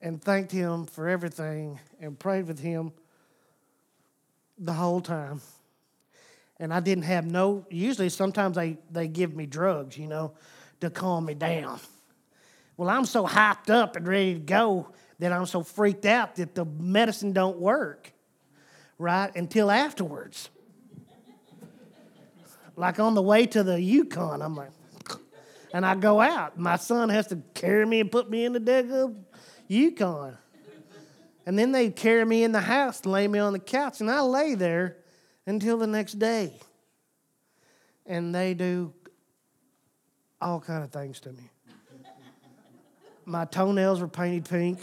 and 0.00 0.20
thanked 0.20 0.50
Him 0.50 0.86
for 0.86 1.08
everything 1.08 1.78
and 2.00 2.18
prayed 2.18 2.48
with 2.48 2.58
Him 2.58 2.92
the 4.58 4.72
whole 4.72 5.00
time. 5.00 5.40
And 6.58 6.72
I 6.72 6.80
didn't 6.80 7.04
have 7.04 7.24
no, 7.24 7.66
usually 7.70 8.08
sometimes 8.08 8.56
they, 8.56 8.78
they 8.90 9.08
give 9.08 9.34
me 9.34 9.46
drugs, 9.46 9.96
you 9.96 10.06
know, 10.06 10.32
to 10.80 10.90
calm 10.90 11.24
me 11.26 11.34
down. 11.34 11.80
Well, 12.76 12.88
I'm 12.88 13.04
so 13.04 13.26
hyped 13.26 13.70
up 13.70 13.96
and 13.96 14.06
ready 14.06 14.34
to 14.34 14.40
go 14.40 14.88
that 15.18 15.32
I'm 15.32 15.46
so 15.46 15.62
freaked 15.62 16.04
out 16.04 16.36
that 16.36 16.54
the 16.54 16.64
medicine 16.64 17.32
don't 17.32 17.58
work, 17.58 18.12
right, 18.98 19.34
until 19.36 19.70
afterwards. 19.70 20.50
like 22.74 22.98
on 22.98 23.14
the 23.14 23.22
way 23.22 23.46
to 23.46 23.62
the 23.62 23.80
Yukon, 23.80 24.42
I'm 24.42 24.56
like, 24.56 24.70
and 25.72 25.86
I 25.86 25.94
go 25.94 26.20
out. 26.20 26.58
My 26.58 26.76
son 26.76 27.08
has 27.08 27.28
to 27.28 27.36
carry 27.54 27.86
me 27.86 28.00
and 28.00 28.10
put 28.10 28.28
me 28.28 28.44
in 28.44 28.52
the 28.52 28.60
deck 28.60 28.86
of 28.90 29.14
Yukon. 29.68 30.36
And 31.46 31.58
then 31.58 31.72
they 31.72 31.90
carry 31.90 32.24
me 32.24 32.44
in 32.44 32.52
the 32.52 32.60
house 32.60 33.04
lay 33.04 33.26
me 33.26 33.38
on 33.38 33.52
the 33.52 33.58
couch, 33.58 34.00
and 34.00 34.10
I 34.10 34.20
lay 34.20 34.54
there 34.54 34.98
until 35.46 35.76
the 35.76 35.86
next 35.86 36.18
day. 36.18 36.52
And 38.06 38.34
they 38.34 38.54
do 38.54 38.92
all 40.40 40.60
kind 40.60 40.84
of 40.84 40.90
things 40.90 41.20
to 41.20 41.32
me. 41.32 41.50
My 43.24 43.44
toenails 43.44 44.00
were 44.00 44.08
painted 44.08 44.48
pink. 44.48 44.78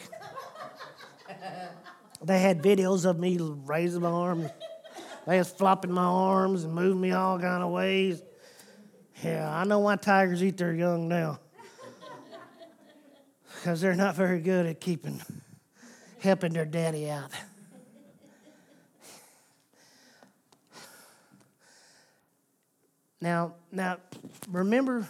They 2.21 2.39
had 2.39 2.61
videos 2.61 3.05
of 3.05 3.19
me 3.19 3.37
raising 3.39 4.01
my 4.01 4.09
arms. 4.09 4.49
They 5.25 5.37
was 5.37 5.49
flopping 5.49 5.91
my 5.91 6.03
arms 6.03 6.63
and 6.63 6.73
moving 6.73 6.99
me 6.99 7.11
all 7.11 7.39
kind 7.39 7.63
of 7.63 7.69
ways. 7.69 8.21
Yeah, 9.23 9.53
I 9.53 9.65
know 9.65 9.79
why 9.79 9.97
tigers 9.97 10.41
eat 10.43 10.57
their 10.57 10.73
young 10.73 11.07
now. 11.07 11.39
Because 13.55 13.81
they're 13.81 13.93
not 13.93 14.15
very 14.15 14.39
good 14.39 14.65
at 14.67 14.79
keeping, 14.79 15.21
helping 16.21 16.53
their 16.53 16.63
daddy 16.63 17.09
out. 17.09 17.29
Now, 23.19 23.55
now, 23.69 23.97
remember, 24.47 25.05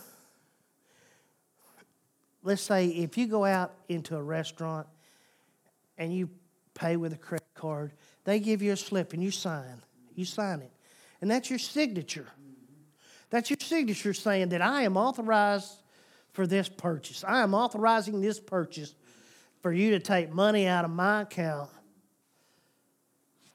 let's 2.41 2.63
say 2.63 2.87
if 2.87 3.19
you 3.19 3.27
go 3.27 3.45
out 3.45 3.73
into 3.87 4.15
a 4.15 4.23
restaurant 4.23 4.87
and 5.99 6.11
you 6.11 6.29
pay 6.73 6.95
with 6.95 7.13
a 7.13 7.17
credit 7.17 7.53
card, 7.53 7.91
they 8.23 8.39
give 8.39 8.63
you 8.63 8.71
a 8.71 8.77
slip 8.77 9.13
and 9.13 9.21
you 9.21 9.29
sign. 9.29 9.83
You 10.15 10.25
sign 10.25 10.61
it. 10.61 10.71
And 11.21 11.29
that's 11.29 11.51
your 11.51 11.59
signature. 11.59 12.27
That's 13.29 13.49
your 13.49 13.57
signature 13.59 14.13
saying 14.13 14.49
that 14.49 14.61
I 14.61 14.83
am 14.83 14.97
authorized 14.97 15.71
for 16.33 16.47
this 16.47 16.69
purchase. 16.69 17.23
I 17.23 17.41
am 17.41 17.53
authorizing 17.53 18.21
this 18.21 18.39
purchase 18.39 18.95
for 19.61 19.71
you 19.71 19.91
to 19.91 19.99
take 19.99 20.31
money 20.31 20.67
out 20.67 20.85
of 20.85 20.91
my 20.91 21.21
account. 21.21 21.69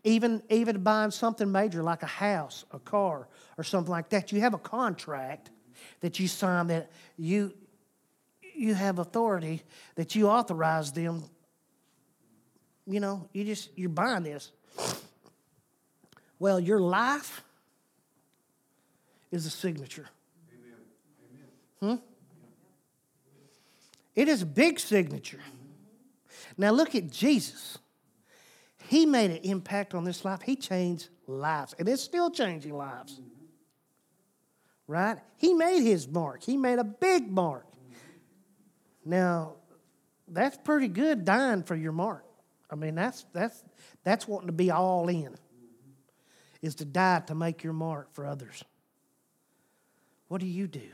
Even, 0.04 0.42
even 0.50 0.82
buying 0.82 1.10
something 1.10 1.50
major 1.50 1.82
like 1.82 2.02
a 2.02 2.06
house, 2.06 2.64
a 2.72 2.78
car, 2.78 3.26
or 3.56 3.64
something 3.64 3.90
like 3.90 4.10
that, 4.10 4.32
you 4.32 4.40
have 4.40 4.52
a 4.52 4.58
contract 4.58 5.50
that 6.00 6.20
you 6.20 6.28
sign 6.28 6.66
that 6.66 6.90
you, 7.16 7.52
you 8.54 8.74
have 8.74 8.98
authority 8.98 9.62
that 9.94 10.14
you 10.14 10.28
authorize 10.28 10.92
them. 10.92 11.24
You 12.86 13.00
know, 13.00 13.28
you 13.32 13.44
just, 13.44 13.70
you're 13.76 13.88
buying 13.88 14.24
this. 14.24 14.52
Well, 16.38 16.60
your 16.60 16.80
life 16.80 17.42
is 19.34 19.46
a 19.46 19.50
signature. 19.50 20.08
Hmm? 21.80 21.96
It 24.14 24.28
is 24.28 24.42
a 24.42 24.46
big 24.46 24.78
signature. 24.78 25.40
Now 26.56 26.70
look 26.70 26.94
at 26.94 27.10
Jesus. 27.10 27.78
He 28.88 29.06
made 29.06 29.30
an 29.30 29.38
impact 29.38 29.94
on 29.94 30.04
this 30.04 30.24
life. 30.24 30.42
He 30.42 30.56
changed 30.56 31.08
lives, 31.26 31.74
and 31.78 31.88
it's 31.88 32.02
still 32.02 32.30
changing 32.30 32.74
lives. 32.74 33.20
Right? 34.86 35.18
He 35.38 35.54
made 35.54 35.82
his 35.82 36.06
mark. 36.06 36.42
He 36.42 36.56
made 36.56 36.78
a 36.78 36.84
big 36.84 37.30
mark. 37.30 37.66
Now, 39.04 39.54
that's 40.28 40.56
pretty 40.58 40.88
good 40.88 41.24
dying 41.24 41.62
for 41.62 41.74
your 41.74 41.92
mark. 41.92 42.24
I 42.70 42.76
mean, 42.76 42.94
that's 42.94 43.24
that's 43.32 43.62
that's 44.04 44.28
wanting 44.28 44.48
to 44.48 44.52
be 44.52 44.70
all 44.70 45.08
in. 45.08 45.34
Is 46.62 46.76
to 46.76 46.84
die 46.84 47.20
to 47.26 47.34
make 47.34 47.62
your 47.62 47.72
mark 47.72 48.14
for 48.14 48.26
others. 48.26 48.64
What 50.34 50.40
do 50.40 50.48
you 50.48 50.66
do? 50.66 50.88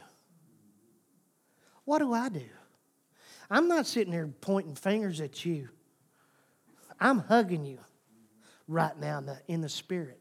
What 1.86 2.00
do 2.00 2.12
I 2.12 2.28
do? 2.28 2.44
I'm 3.50 3.68
not 3.68 3.86
sitting 3.86 4.12
here 4.12 4.28
pointing 4.42 4.74
fingers 4.74 5.18
at 5.22 5.46
you. 5.46 5.70
I'm 7.00 7.20
hugging 7.20 7.64
you 7.64 7.78
right 8.68 8.94
now 9.00 9.16
in 9.16 9.24
the, 9.24 9.38
in 9.48 9.60
the 9.62 9.70
spirit, 9.70 10.20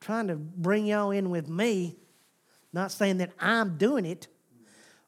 trying 0.00 0.28
to 0.28 0.36
bring 0.36 0.86
y'all 0.86 1.10
in 1.10 1.30
with 1.30 1.48
me. 1.48 1.96
Not 2.72 2.92
saying 2.92 3.18
that 3.18 3.32
I'm 3.40 3.76
doing 3.76 4.06
it, 4.06 4.28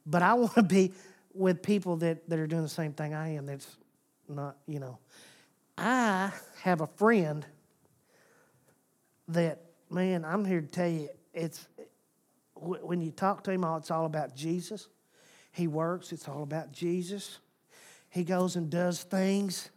but 0.04 0.22
I 0.22 0.34
want 0.34 0.56
to 0.56 0.64
be 0.64 0.92
with 1.32 1.62
people 1.62 1.98
that, 1.98 2.28
that 2.28 2.40
are 2.40 2.48
doing 2.48 2.62
the 2.62 2.68
same 2.68 2.94
thing 2.94 3.14
I 3.14 3.36
am. 3.36 3.46
That's 3.46 3.76
not, 4.28 4.56
you 4.66 4.80
know. 4.80 4.98
I 5.78 6.32
have 6.62 6.80
a 6.80 6.88
friend 6.88 7.46
that, 9.28 9.60
man, 9.88 10.24
I'm 10.24 10.44
here 10.44 10.62
to 10.62 10.66
tell 10.66 10.88
you, 10.88 11.10
it's 11.32 11.68
when 12.66 13.00
you 13.00 13.10
talk 13.10 13.44
to 13.44 13.50
him, 13.50 13.64
it's 13.64 13.90
all 13.90 14.06
about 14.06 14.34
Jesus. 14.34 14.88
He 15.52 15.66
works, 15.66 16.12
it's 16.12 16.28
all 16.28 16.42
about 16.42 16.72
Jesus. 16.72 17.38
He 18.10 18.24
goes 18.24 18.56
and 18.56 18.70
does 18.70 19.02
things 19.02 19.70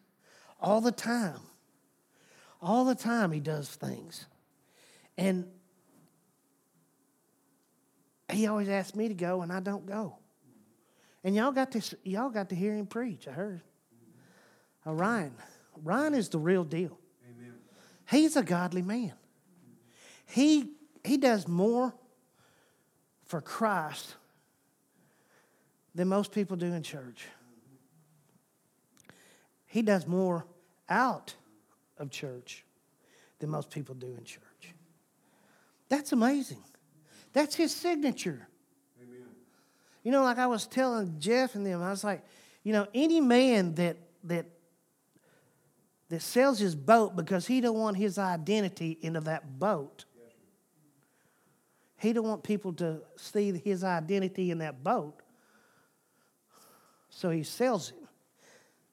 all 0.60 0.82
the 0.82 0.92
time. 0.92 1.40
All 2.62 2.86
the 2.86 2.96
time, 2.96 3.32
he 3.32 3.40
does 3.40 3.70
things. 3.70 4.26
And 5.18 5.46
he 8.32 8.48
always 8.48 8.70
asks 8.70 8.96
me 8.96 9.08
to 9.08 9.14
go, 9.14 9.42
and 9.42 9.52
I 9.52 9.60
don't 9.60 9.86
go. 9.86 10.18
And 11.24 11.36
y'all 11.36 11.52
got 11.52 11.72
to, 11.72 11.98
y'all 12.04 12.30
got 12.30 12.50
to 12.50 12.56
hear 12.56 12.76
him 12.76 12.88
preach, 12.88 13.28
I 13.28 13.32
heard. 13.32 13.62
Uh, 14.86 14.94
Ryan. 14.94 15.34
Ryan 15.84 16.14
is 16.14 16.30
the 16.30 16.40
real 16.40 16.64
deal. 16.64 16.98
Amen. 17.30 17.54
He's 18.10 18.36
a 18.36 18.44
godly 18.44 18.82
man. 18.82 19.14
He, 20.26 20.72
he 21.04 21.18
does 21.18 21.48
more 21.48 21.94
for 23.28 23.42
Christ 23.42 24.16
than 25.94 26.08
most 26.08 26.32
people 26.32 26.58
do 26.58 26.68
in 26.68 26.84
church. 26.84 27.26
He 29.66 29.82
does 29.82 30.08
more 30.08 30.46
out 30.90 31.34
of 31.98 32.10
church 32.10 32.64
than 33.40 33.50
most 33.50 33.70
people 33.70 33.96
do 33.96 34.08
in 34.18 34.24
church. 34.24 34.74
That's 35.90 36.12
amazing. 36.12 36.64
That's 37.34 37.56
his 37.56 37.76
signature. 37.76 38.48
Amen. 39.02 39.28
You 40.04 40.12
know, 40.12 40.24
like 40.24 40.38
I 40.38 40.48
was 40.48 40.66
telling 40.66 41.20
Jeff 41.20 41.56
and 41.56 41.66
them, 41.66 41.82
I 41.82 41.90
was 41.90 42.04
like, 42.04 42.24
you 42.64 42.74
know, 42.74 42.88
any 42.94 43.22
man 43.22 43.76
that 43.76 43.98
that 44.24 44.46
that 46.10 46.22
sells 46.22 46.60
his 46.60 46.76
boat 46.76 47.16
because 47.16 47.48
he 47.48 47.60
don't 47.60 47.78
want 47.78 47.98
his 47.98 48.18
identity 48.18 48.98
into 49.02 49.20
that 49.22 49.60
boat 49.60 50.06
he 51.98 52.14
don't 52.14 52.28
want 52.28 52.44
people 52.44 52.74
to 52.74 53.02
see 53.16 53.52
his 53.64 53.84
identity 53.84 54.52
in 54.52 54.60
that 54.60 54.84
boat. 54.84 55.22
So 57.10 57.30
he 57.32 57.44
sells 57.44 57.90
it. 57.90 57.96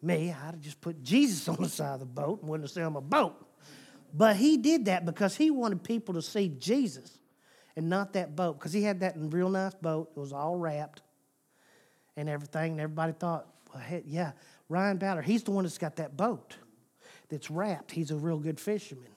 Me, 0.01 0.31
I'd 0.31 0.53
have 0.53 0.61
just 0.61 0.81
put 0.81 1.03
Jesus 1.03 1.49
on 1.51 1.57
the 1.57 1.69
side 1.69 1.95
of 1.95 2.01
the 2.01 2.07
boat 2.07 2.41
and 2.41 2.49
wouldn't 2.49 2.69
have 2.69 2.73
said 2.73 2.85
I'm 2.85 2.97
a 2.97 3.01
boat. 3.01 3.35
But 4.13 4.37
he 4.37 4.57
did 4.57 4.87
that 4.87 5.05
because 5.05 5.37
he 5.37 5.51
wanted 5.51 5.83
people 5.83 6.15
to 6.15 6.23
see 6.23 6.49
Jesus 6.49 7.19
and 7.77 7.91
not 7.91 8.13
that 8.13 8.37
boat. 8.37 8.59
Because 8.59 8.73
he 8.73 8.83
had 8.83 9.01
that 9.01 9.15
real 9.17 9.51
nice 9.51 9.75
boat. 9.75 10.11
It 10.17 10.21
was 10.21 10.33
all 10.33 10.57
wrapped 10.57 11.03
and 12.17 12.29
everything. 12.29 12.73
And 12.73 12.81
everybody 12.81 13.13
thought, 13.13 13.47
well, 13.75 13.83
yeah, 14.07 14.33
Ryan 14.69 14.99
Ballard, 14.99 15.25
he's 15.25 15.43
the 15.43 15.51
one 15.51 15.65
that's 15.65 15.79
got 15.79 15.97
that 15.97 16.17
boat 16.17 16.57
that's 17.29 17.51
wrapped. 17.51 17.91
He's 17.91 18.11
a 18.11 18.17
real 18.17 18.39
good 18.39 18.61
fisherman. 18.61 19.14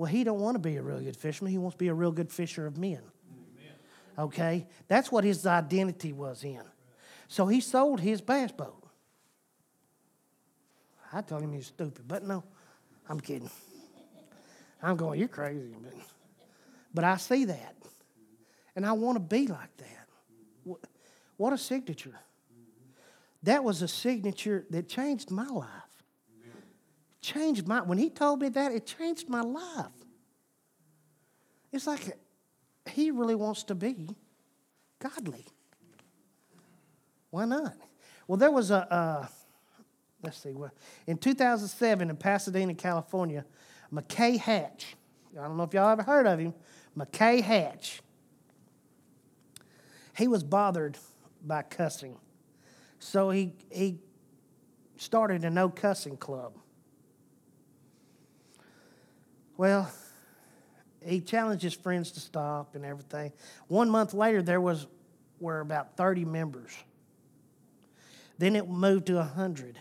Well, 0.00 0.10
he 0.10 0.24
don't 0.24 0.40
want 0.40 0.54
to 0.54 0.58
be 0.58 0.76
a 0.76 0.82
real 0.82 0.98
good 0.98 1.14
fisherman. 1.14 1.52
He 1.52 1.58
wants 1.58 1.74
to 1.74 1.78
be 1.78 1.88
a 1.88 1.92
real 1.92 2.10
good 2.10 2.32
fisher 2.32 2.66
of 2.66 2.78
men. 2.78 3.02
Okay? 4.18 4.66
That's 4.88 5.12
what 5.12 5.24
his 5.24 5.44
identity 5.44 6.14
was 6.14 6.42
in. 6.42 6.62
So 7.28 7.44
he 7.44 7.60
sold 7.60 8.00
his 8.00 8.22
bass 8.22 8.50
boat. 8.50 8.82
I 11.12 11.20
told 11.20 11.42
him 11.42 11.50
he 11.50 11.58
was 11.58 11.66
stupid, 11.66 12.08
but 12.08 12.26
no, 12.26 12.42
I'm 13.10 13.20
kidding. 13.20 13.50
I'm 14.82 14.96
going, 14.96 15.18
you're 15.18 15.28
crazy. 15.28 15.76
But, 15.78 15.92
but 16.94 17.04
I 17.04 17.18
see 17.18 17.44
that. 17.44 17.76
And 18.74 18.86
I 18.86 18.92
want 18.92 19.16
to 19.16 19.20
be 19.20 19.48
like 19.48 19.76
that. 19.76 20.78
What 21.36 21.52
a 21.52 21.58
signature. 21.58 22.18
That 23.42 23.62
was 23.62 23.82
a 23.82 23.88
signature 23.88 24.64
that 24.70 24.88
changed 24.88 25.30
my 25.30 25.48
life. 25.48 25.89
Changed 27.20 27.68
my, 27.68 27.82
when 27.82 27.98
he 27.98 28.08
told 28.08 28.40
me 28.40 28.48
that, 28.50 28.72
it 28.72 28.86
changed 28.86 29.28
my 29.28 29.42
life. 29.42 29.86
It's 31.72 31.86
like 31.86 32.18
he 32.88 33.10
really 33.10 33.34
wants 33.34 33.62
to 33.64 33.74
be 33.74 34.08
godly. 34.98 35.46
Why 37.30 37.44
not? 37.44 37.74
Well, 38.26 38.38
there 38.38 38.50
was 38.50 38.70
a, 38.70 38.92
uh, 38.92 39.26
let's 40.22 40.42
see, 40.42 40.52
well, 40.52 40.72
in 41.06 41.18
2007 41.18 42.10
in 42.10 42.16
Pasadena, 42.16 42.74
California, 42.74 43.44
McKay 43.92 44.38
Hatch. 44.38 44.96
I 45.38 45.46
don't 45.46 45.56
know 45.56 45.64
if 45.64 45.74
y'all 45.74 45.90
ever 45.90 46.02
heard 46.02 46.26
of 46.26 46.38
him. 46.38 46.54
McKay 46.96 47.40
Hatch. 47.40 48.02
He 50.16 50.26
was 50.26 50.42
bothered 50.42 50.98
by 51.44 51.62
cussing. 51.62 52.16
So 52.98 53.30
he, 53.30 53.54
he 53.70 53.98
started 54.96 55.44
a 55.44 55.50
no 55.50 55.68
cussing 55.68 56.16
club. 56.16 56.54
Well, 59.60 59.92
he 61.04 61.20
challenged 61.20 61.62
his 61.62 61.74
friends 61.74 62.12
to 62.12 62.20
stop 62.20 62.74
and 62.74 62.82
everything. 62.82 63.30
One 63.68 63.90
month 63.90 64.14
later, 64.14 64.40
there 64.40 64.58
was 64.58 64.86
were 65.38 65.60
about 65.60 65.98
30 65.98 66.24
members. 66.24 66.74
Then 68.38 68.56
it 68.56 68.70
moved 68.70 69.08
to 69.08 69.16
100. 69.16 69.78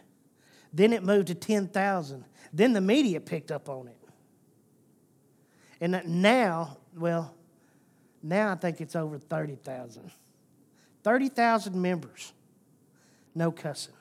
Then 0.73 0.91
it 0.91 1.01
moved 1.01 1.27
to 1.27 1.33
10,000. 1.33 2.25
Then 2.51 2.73
the 2.73 2.81
media 2.81 3.21
picked 3.21 3.53
up 3.53 3.69
on 3.69 3.87
it. 3.87 3.97
And 5.79 6.01
now, 6.05 6.75
well, 6.93 7.33
now 8.21 8.51
I 8.51 8.55
think 8.55 8.81
it's 8.81 8.97
over 8.97 9.17
30,000. 9.17 10.11
30,000 11.03 11.81
members. 11.81 12.33
No 13.33 13.49
cussing. 13.49 13.93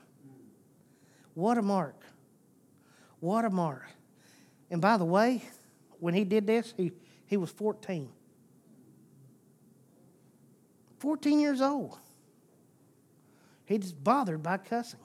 What 1.34 1.56
a 1.56 1.62
mark. 1.62 2.02
What 3.20 3.44
a 3.44 3.50
mark. 3.50 3.86
And 4.72 4.80
by 4.80 4.96
the 4.96 5.04
way, 5.04 5.44
when 6.00 6.14
he 6.14 6.24
did 6.24 6.46
this, 6.46 6.74
he, 6.76 6.92
he 7.26 7.36
was 7.36 7.50
14. 7.50 8.08
14 10.98 11.40
years 11.40 11.60
old. 11.60 11.98
He 13.66 13.78
just 13.78 14.02
bothered 14.02 14.42
by 14.42 14.56
cussing 14.56 15.00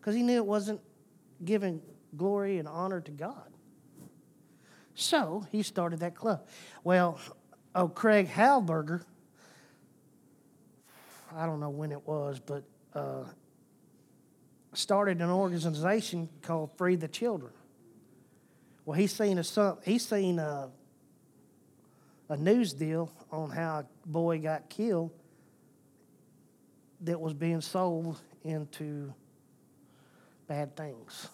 because 0.00 0.14
he 0.14 0.22
knew 0.22 0.36
it 0.36 0.46
wasn't 0.46 0.80
giving 1.44 1.82
glory 2.16 2.58
and 2.58 2.66
honor 2.66 3.00
to 3.00 3.10
God. 3.10 3.50
So 4.94 5.46
he 5.52 5.62
started 5.62 6.00
that 6.00 6.14
club. 6.14 6.46
Well, 6.82 7.20
oh, 7.74 7.88
Craig 7.88 8.28
Halberger, 8.28 9.04
I 11.36 11.46
don't 11.46 11.60
know 11.60 11.70
when 11.70 11.92
it 11.92 12.06
was, 12.06 12.40
but 12.40 12.64
uh, 12.94 13.24
started 14.72 15.20
an 15.20 15.30
organization 15.30 16.28
called 16.42 16.76
Free 16.76 16.96
the 16.96 17.08
Children. 17.08 17.52
Well, 18.88 18.96
he's 18.96 19.12
seen 19.12 19.38
a 19.38 19.76
he's 19.84 20.08
seen 20.08 20.38
a, 20.38 20.70
a 22.30 22.38
news 22.38 22.72
deal 22.72 23.12
on 23.30 23.50
how 23.50 23.80
a 23.80 24.08
boy 24.08 24.38
got 24.38 24.70
killed 24.70 25.10
that 27.02 27.20
was 27.20 27.34
being 27.34 27.60
sold 27.60 28.18
into 28.44 29.12
bad 30.46 30.74
things. 30.74 31.28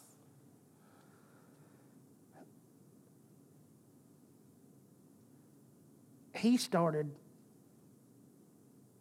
He 6.35 6.57
started 6.57 7.09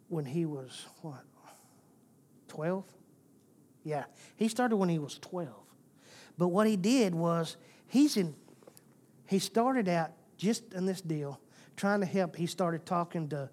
when 0.08 0.24
he 0.24 0.46
was 0.46 0.86
what? 1.02 1.24
12? 2.46 2.84
Yeah, 3.82 4.04
he 4.36 4.46
started 4.46 4.76
when 4.76 4.90
he 4.90 5.00
was 5.00 5.18
12. 5.18 5.50
But 6.38 6.48
what 6.48 6.68
he 6.68 6.76
did 6.76 7.16
was 7.16 7.56
he's 7.88 8.16
in 8.16 8.36
he 9.34 9.40
started 9.40 9.88
out 9.88 10.12
just 10.36 10.72
in 10.74 10.86
this 10.86 11.00
deal 11.00 11.40
trying 11.76 11.98
to 11.98 12.06
help. 12.06 12.36
He 12.36 12.46
started 12.46 12.86
talking 12.86 13.28
to 13.30 13.50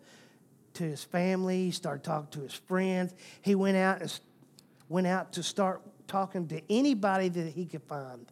to 0.75 0.83
his 0.83 1.03
family. 1.03 1.65
He 1.65 1.71
started 1.71 2.03
talking 2.03 2.29
to 2.31 2.41
his 2.41 2.53
friends. 2.53 3.15
He 3.41 3.55
went 3.55 3.77
out 3.77 3.99
and 3.99 4.19
went 4.89 5.07
out 5.07 5.33
to 5.33 5.43
start 5.43 5.81
talking 6.07 6.47
to 6.49 6.61
anybody 6.69 7.29
that 7.29 7.47
he 7.47 7.65
could 7.65 7.81
find. 7.83 8.25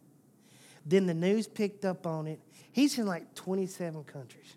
Then 0.86 1.06
the 1.06 1.14
news 1.14 1.48
picked 1.48 1.84
up 1.84 2.06
on 2.06 2.28
it. 2.28 2.40
He's 2.70 2.96
in 2.98 3.06
like 3.06 3.34
27 3.34 4.04
countries 4.04 4.56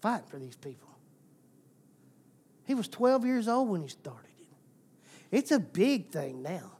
fighting 0.00 0.26
for 0.26 0.38
these 0.40 0.56
people. 0.56 0.88
He 2.64 2.74
was 2.74 2.88
12 2.88 3.24
years 3.24 3.46
old 3.46 3.68
when 3.68 3.82
he 3.82 3.88
started 3.88 4.30
it. 4.40 5.36
It's 5.36 5.52
a 5.52 5.60
big 5.60 6.10
thing 6.10 6.42
now. 6.42 6.72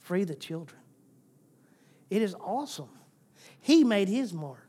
Free 0.00 0.24
the 0.24 0.34
children. 0.34 0.80
It 2.10 2.20
is 2.20 2.34
awesome. 2.34 2.90
He 3.62 3.84
made 3.84 4.08
his 4.08 4.34
mark. 4.34 4.68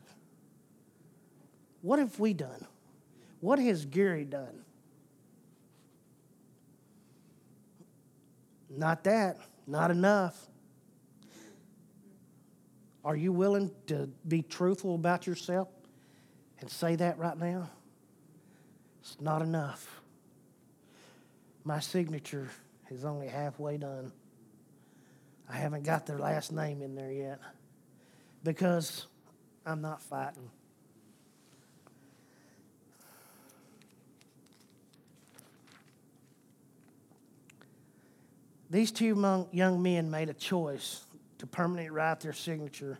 What 1.82 1.98
have 1.98 2.18
we 2.18 2.32
done? 2.32 2.66
What 3.40 3.58
has 3.58 3.84
Gary 3.84 4.24
done? 4.24 4.64
Not 8.70 9.04
that, 9.04 9.36
not 9.66 9.90
enough. 9.90 10.48
Are 13.04 13.16
you 13.16 13.32
willing 13.32 13.70
to 13.88 14.08
be 14.26 14.42
truthful 14.42 14.94
about 14.94 15.26
yourself 15.26 15.68
and 16.60 16.70
say 16.70 16.96
that 16.96 17.18
right 17.18 17.36
now? 17.36 17.68
It's 19.00 19.20
not 19.20 19.42
enough. 19.42 20.00
My 21.64 21.80
signature 21.80 22.48
is 22.90 23.04
only 23.04 23.26
halfway 23.26 23.76
done. 23.76 24.12
I 25.50 25.56
haven't 25.56 25.82
got 25.82 26.06
their 26.06 26.18
last 26.18 26.52
name 26.52 26.80
in 26.80 26.94
there 26.94 27.12
yet 27.12 27.40
because 28.44 29.06
I'm 29.66 29.80
not 29.80 30.02
fighting. 30.02 30.50
These 38.70 38.92
two 38.92 39.46
young 39.52 39.82
men 39.82 40.10
made 40.10 40.28
a 40.28 40.34
choice 40.34 41.04
to 41.38 41.46
permanently 41.46 41.90
write 41.90 42.20
their 42.20 42.32
signature 42.32 42.98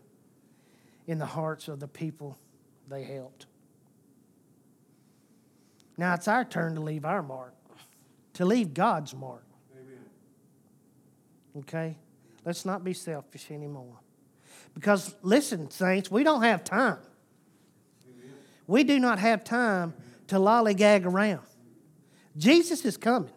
in 1.07 1.19
the 1.19 1.25
hearts 1.25 1.67
of 1.67 1.79
the 1.79 1.87
people 1.87 2.37
they 2.87 3.03
helped. 3.03 3.45
Now 5.97 6.13
it's 6.13 6.27
our 6.27 6.45
turn 6.45 6.75
to 6.75 6.81
leave 6.81 7.05
our 7.05 7.21
mark, 7.21 7.53
to 8.33 8.45
leave 8.45 8.73
God's 8.73 9.13
mark. 9.13 9.45
Amen. 9.73 10.05
Okay? 11.59 11.97
Let's 12.43 12.65
not 12.65 12.83
be 12.83 12.93
selfish 12.93 13.51
anymore. 13.51 13.99
Because, 14.75 15.15
listen, 15.23 15.71
saints, 15.71 16.11
we 16.11 16.23
don't 16.23 16.43
have 16.43 16.63
time. 16.63 16.97
We 18.67 18.83
do 18.83 18.99
not 18.99 19.19
have 19.19 19.43
time 19.43 19.93
to 20.27 20.35
lollygag 20.35 21.05
around. 21.05 21.41
Jesus 22.37 22.83
is 22.85 22.97
coming. 22.97 23.31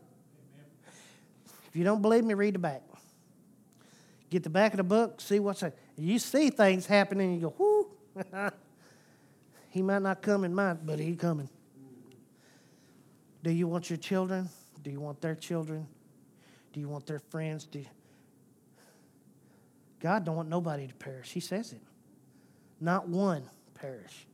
If 1.69 1.77
you 1.77 1.85
don't 1.85 2.03
believe 2.03 2.25
me, 2.25 2.35
read 2.35 2.55
the 2.55 2.59
back. 2.59 2.83
Get 4.31 4.43
the 4.43 4.51
back 4.51 4.73
of 4.73 4.79
the 4.79 4.85
book, 4.85 5.21
see 5.21 5.39
what's 5.39 5.61
there. 5.61 5.73
You 5.97 6.19
see 6.19 6.51
things 6.51 6.87
happening, 6.87 7.33
and 7.33 7.41
you 7.41 7.49
go, 7.49 7.55
whoo. 7.57 7.87
he 9.71 9.83
might 9.83 10.03
not 10.03 10.21
come 10.21 10.45
in 10.45 10.55
mine, 10.55 10.79
but 10.85 10.99
he's 10.99 11.17
coming. 11.17 11.49
Do 13.43 13.51
you 13.51 13.67
want 13.67 13.89
your 13.89 13.97
children? 13.97 14.49
Do 14.83 14.91
you 14.91 15.01
want 15.01 15.21
their 15.21 15.35
children? 15.35 15.87
Do 16.73 16.81
you 16.81 16.89
want 16.89 17.07
their 17.07 17.21
friends? 17.21 17.65
Do 17.65 17.79
you... 17.79 17.87
God 20.01 20.25
don't 20.25 20.37
want 20.37 20.49
nobody 20.49 20.87
to 20.87 20.95
perish. 20.95 21.33
He 21.33 21.41
says 21.41 21.73
it. 21.73 21.83
Not 22.81 23.09
one 23.09 23.49
perish. 23.75 24.27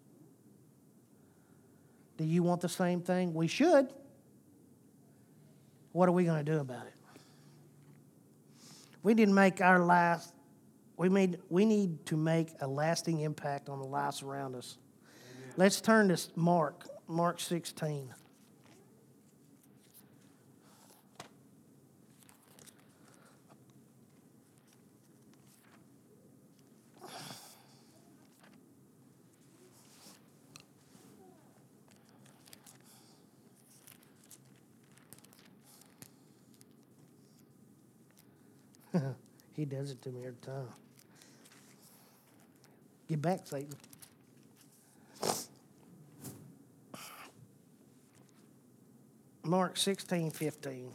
Do 2.16 2.24
you 2.24 2.42
want 2.42 2.60
the 2.60 2.68
same 2.68 3.00
thing? 3.00 3.34
We 3.34 3.48
should. 3.48 3.88
What 5.92 6.08
are 6.08 6.12
we 6.12 6.24
going 6.24 6.44
to 6.44 6.52
do 6.52 6.58
about 6.58 6.86
it? 6.86 6.94
We 9.02 9.14
didn't 9.14 9.34
make 9.34 9.60
our 9.60 9.84
last. 9.84 10.32
We 10.96 11.08
made. 11.08 11.38
We 11.48 11.64
need 11.64 12.06
to 12.06 12.16
make 12.16 12.48
a 12.60 12.66
lasting 12.66 13.20
impact 13.20 13.68
on 13.68 13.78
the 13.78 13.86
lives 13.86 14.22
around 14.22 14.54
us. 14.54 14.78
Let's 15.56 15.80
turn 15.80 16.08
to 16.08 16.20
Mark. 16.36 16.86
Mark 17.06 17.40
16. 17.40 18.12
He 39.54 39.64
does 39.64 39.90
it 39.90 40.02
to 40.02 40.10
me 40.10 40.20
every 40.20 40.34
time. 40.42 40.68
Get 43.08 43.22
back, 43.22 43.46
Satan. 43.46 43.76
Mark 49.44 49.76
16, 49.76 50.30
15. 50.30 50.90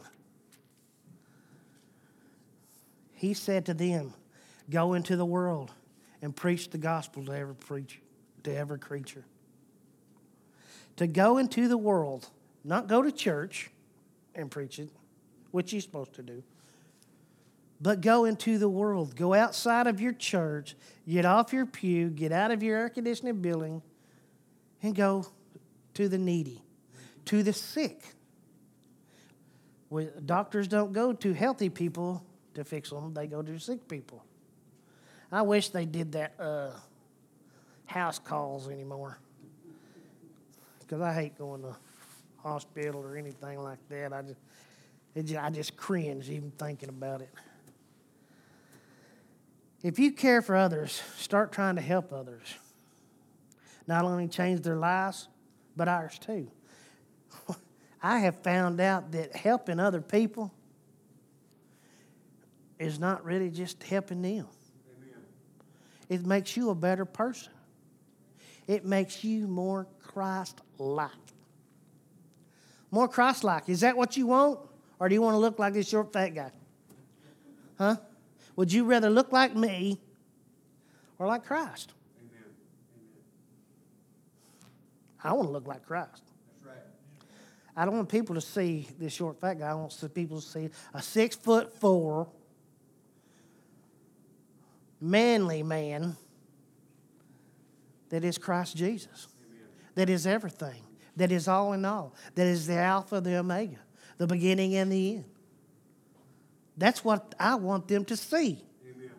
He 3.14 3.34
said 3.34 3.66
to 3.66 3.74
them, 3.74 4.12
Go 4.68 4.94
into 4.94 5.16
the 5.16 5.24
world 5.24 5.72
and 6.20 6.34
preach 6.34 6.70
the 6.70 6.78
gospel 6.78 7.24
to 7.26 7.32
every 7.32 7.54
preacher, 7.54 8.00
to 8.44 8.54
every 8.54 8.78
creature. 8.78 9.24
To 10.96 11.06
go 11.06 11.38
into 11.38 11.68
the 11.68 11.78
world, 11.78 12.28
not 12.64 12.88
go 12.88 13.02
to 13.02 13.12
church 13.12 13.70
and 14.34 14.50
preach 14.50 14.78
it, 14.78 14.90
which 15.50 15.72
you're 15.72 15.82
supposed 15.82 16.14
to 16.14 16.22
do, 16.22 16.42
but 17.80 18.00
go 18.00 18.24
into 18.24 18.58
the 18.58 18.68
world. 18.68 19.16
Go 19.16 19.32
outside 19.34 19.86
of 19.86 20.00
your 20.00 20.12
church, 20.12 20.76
get 21.08 21.24
off 21.24 21.52
your 21.52 21.66
pew, 21.66 22.10
get 22.10 22.32
out 22.32 22.50
of 22.50 22.62
your 22.62 22.78
air 22.78 22.88
conditioning 22.88 23.40
building, 23.40 23.82
and 24.82 24.94
go 24.94 25.26
to 25.94 26.08
the 26.08 26.18
needy, 26.18 26.62
to 27.26 27.42
the 27.42 27.52
sick. 27.52 28.02
Doctors 30.24 30.68
don't 30.68 30.92
go 30.92 31.12
to 31.12 31.32
healthy 31.32 31.68
people 31.68 32.24
to 32.54 32.64
fix 32.64 32.90
them, 32.90 33.14
they 33.14 33.26
go 33.26 33.42
to 33.42 33.58
sick 33.58 33.88
people. 33.88 34.24
I 35.32 35.42
wish 35.42 35.68
they 35.68 35.84
did 35.84 36.12
that 36.12 36.34
uh, 36.40 36.70
house 37.86 38.18
calls 38.18 38.68
anymore. 38.68 39.18
Because 40.80 41.00
I 41.00 41.14
hate 41.14 41.38
going 41.38 41.62
to 41.62 41.76
hospital 42.42 43.00
or 43.00 43.16
anything 43.16 43.62
like 43.62 43.78
that. 43.90 44.12
I 44.12 44.22
just, 44.22 44.40
just, 45.24 45.40
I 45.40 45.50
just 45.50 45.76
cringe 45.76 46.28
even 46.28 46.50
thinking 46.52 46.88
about 46.88 47.22
it. 47.22 47.30
If 49.82 49.98
you 49.98 50.12
care 50.12 50.42
for 50.42 50.56
others, 50.56 51.02
start 51.16 51.52
trying 51.52 51.76
to 51.76 51.82
help 51.82 52.12
others. 52.12 52.54
Not 53.86 54.04
only 54.04 54.28
change 54.28 54.60
their 54.60 54.76
lives, 54.76 55.28
but 55.76 55.88
ours 55.88 56.18
too. 56.18 56.50
I 58.02 58.18
have 58.20 58.36
found 58.42 58.80
out 58.80 59.12
that 59.12 59.34
helping 59.34 59.80
other 59.80 60.00
people 60.00 60.52
is 62.78 62.98
not 62.98 63.24
really 63.24 63.50
just 63.50 63.82
helping 63.82 64.22
them. 64.22 64.46
Amen. 64.96 65.22
It 66.08 66.26
makes 66.26 66.56
you 66.56 66.70
a 66.70 66.74
better 66.74 67.04
person. 67.04 67.52
It 68.66 68.84
makes 68.84 69.24
you 69.24 69.46
more 69.46 69.86
Christ 70.02 70.60
like. 70.78 71.10
More 72.90 73.08
Christ 73.08 73.44
like. 73.44 73.68
Is 73.68 73.80
that 73.80 73.96
what 73.96 74.16
you 74.16 74.26
want? 74.26 74.60
Or 74.98 75.08
do 75.08 75.14
you 75.14 75.22
want 75.22 75.34
to 75.34 75.38
look 75.38 75.58
like 75.58 75.72
this 75.72 75.88
short, 75.88 76.12
fat 76.12 76.30
guy? 76.30 76.50
Huh? 77.78 77.96
Would 78.60 78.74
you 78.74 78.84
rather 78.84 79.08
look 79.08 79.32
like 79.32 79.56
me 79.56 79.98
or 81.18 81.26
like 81.26 81.46
Christ? 81.46 81.94
Amen. 82.18 82.44
I 85.24 85.32
want 85.32 85.48
to 85.48 85.52
look 85.52 85.66
like 85.66 85.82
Christ. 85.86 86.22
I 87.74 87.86
don't 87.86 87.96
want 87.96 88.10
people 88.10 88.34
to 88.34 88.40
see 88.42 88.86
this 88.98 89.14
short 89.14 89.40
fat 89.40 89.58
guy. 89.58 89.70
I 89.70 89.72
want 89.72 89.98
people 90.12 90.42
to 90.42 90.46
see 90.46 90.68
a 90.92 91.00
six 91.00 91.36
foot 91.36 91.72
four, 91.80 92.28
manly 95.00 95.62
man 95.62 96.14
that 98.10 98.24
is 98.24 98.36
Christ 98.36 98.76
Jesus, 98.76 99.28
Amen. 99.42 99.68
that 99.94 100.10
is 100.10 100.26
everything, 100.26 100.82
that 101.16 101.32
is 101.32 101.48
all 101.48 101.72
in 101.72 101.86
all, 101.86 102.14
that 102.34 102.46
is 102.46 102.66
the 102.66 102.76
Alpha, 102.76 103.22
the 103.22 103.36
Omega, 103.36 103.78
the 104.18 104.26
beginning 104.26 104.76
and 104.76 104.92
the 104.92 105.16
end. 105.16 105.24
That's 106.80 107.04
what 107.04 107.34
I 107.38 107.56
want 107.56 107.88
them 107.88 108.06
to 108.06 108.16
see. 108.16 108.64
Amen. 108.90 109.10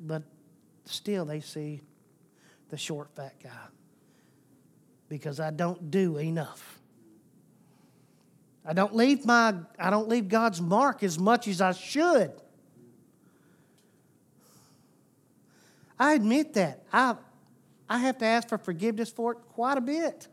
But 0.00 0.22
still, 0.86 1.26
they 1.26 1.40
see 1.40 1.82
the 2.70 2.78
short, 2.78 3.10
fat 3.14 3.34
guy 3.42 3.50
because 5.10 5.38
I 5.38 5.50
don't 5.50 5.90
do 5.90 6.16
enough. 6.16 6.80
I 8.64 8.72
don't 8.72 8.96
leave 8.96 9.26
my 9.26 9.54
I 9.78 9.90
don't 9.90 10.08
leave 10.08 10.30
God's 10.30 10.62
mark 10.62 11.02
as 11.02 11.18
much 11.18 11.46
as 11.46 11.60
I 11.60 11.72
should. 11.72 12.32
I 15.98 16.14
admit 16.14 16.54
that. 16.54 16.84
I 16.90 17.16
I 17.86 17.98
have 17.98 18.16
to 18.18 18.24
ask 18.24 18.48
for 18.48 18.56
forgiveness 18.56 19.10
for 19.10 19.32
it 19.32 19.38
quite 19.52 19.76
a 19.76 19.82
bit. 19.82 20.26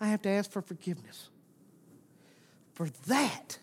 I 0.00 0.08
have 0.08 0.20
to 0.22 0.28
ask 0.28 0.50
for 0.50 0.60
forgiveness 0.60 1.28
for 2.74 2.88
that. 3.06 3.58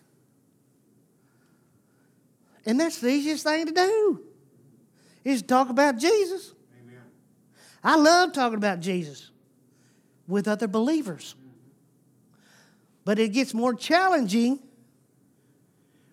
And 2.66 2.80
that's 2.80 3.00
the 3.00 3.08
easiest 3.08 3.44
thing 3.44 3.66
to 3.66 3.72
do 3.72 4.20
is 5.24 5.42
talk 5.42 5.68
about 5.68 5.98
Jesus. 5.98 6.52
Amen. 6.82 7.02
I 7.82 7.96
love 7.96 8.32
talking 8.32 8.58
about 8.58 8.80
Jesus 8.80 9.30
with 10.26 10.48
other 10.48 10.66
believers. 10.66 11.34
But 13.04 13.18
it 13.18 13.32
gets 13.32 13.52
more 13.52 13.74
challenging 13.74 14.60